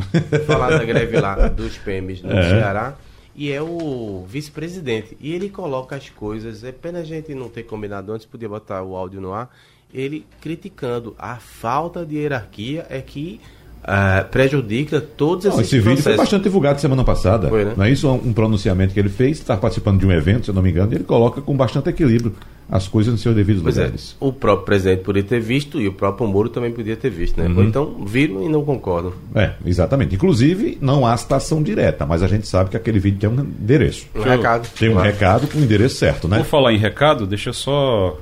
[0.46, 2.50] Falar da greve lá dos PMs no é.
[2.50, 2.98] Ceará
[3.34, 5.16] e é o vice-presidente.
[5.22, 8.84] E ele coloca as coisas, é pena a gente não ter combinado antes, podia botar
[8.84, 9.50] o áudio no ar,
[9.94, 13.40] ele criticando a falta de hierarquia é que
[13.84, 17.50] uh, prejudica todos não, esses Esse vídeo foi bastante divulgado semana passada.
[17.50, 17.74] Foi, né?
[17.76, 18.10] Não é isso?
[18.10, 20.92] Um pronunciamento que ele fez, está participando de um evento, se eu não me engano,
[20.92, 22.34] e ele coloca com bastante equilíbrio
[22.72, 24.16] as coisas nos seus devidos pois é, lugares.
[24.22, 27.42] É, o próprio presidente poderia ter visto e o próprio Moro também podia ter visto,
[27.42, 27.48] né?
[27.48, 27.64] Uhum.
[27.64, 29.12] Então viram e não concordam.
[29.34, 30.14] É, exatamente.
[30.14, 34.06] Inclusive, não há citação direta, mas a gente sabe que aquele vídeo tem um endereço.
[34.14, 34.70] Um recado.
[34.78, 35.10] Tem um claro.
[35.10, 36.38] recado com o endereço certo, né?
[36.38, 38.20] Por falar em recado, deixa eu só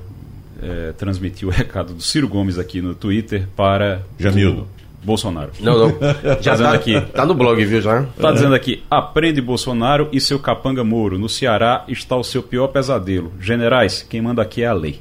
[0.61, 4.03] é, transmitir o recado do Ciro Gomes aqui no Twitter para.
[4.17, 4.67] Jamildo.
[5.07, 5.51] Bolsonaro.
[5.61, 5.95] Não, não.
[6.41, 6.99] Já tá, aqui.
[7.13, 8.03] Tá no blog, viu, já?
[8.19, 11.17] Tá dizendo aqui, aprende Bolsonaro e seu capanga Moro.
[11.17, 13.31] No Ceará está o seu pior pesadelo.
[13.39, 14.99] Generais, quem manda aqui é a lei.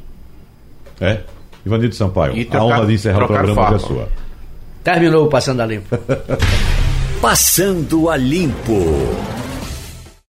[1.01, 1.23] É?
[1.67, 3.75] Ivanildo Sampaio, trocar, a honra de encerrar o programa farpa.
[3.75, 4.09] é sua.
[4.85, 5.99] Terminou o Passando a Limpo.
[7.21, 8.77] Passando a Limpo.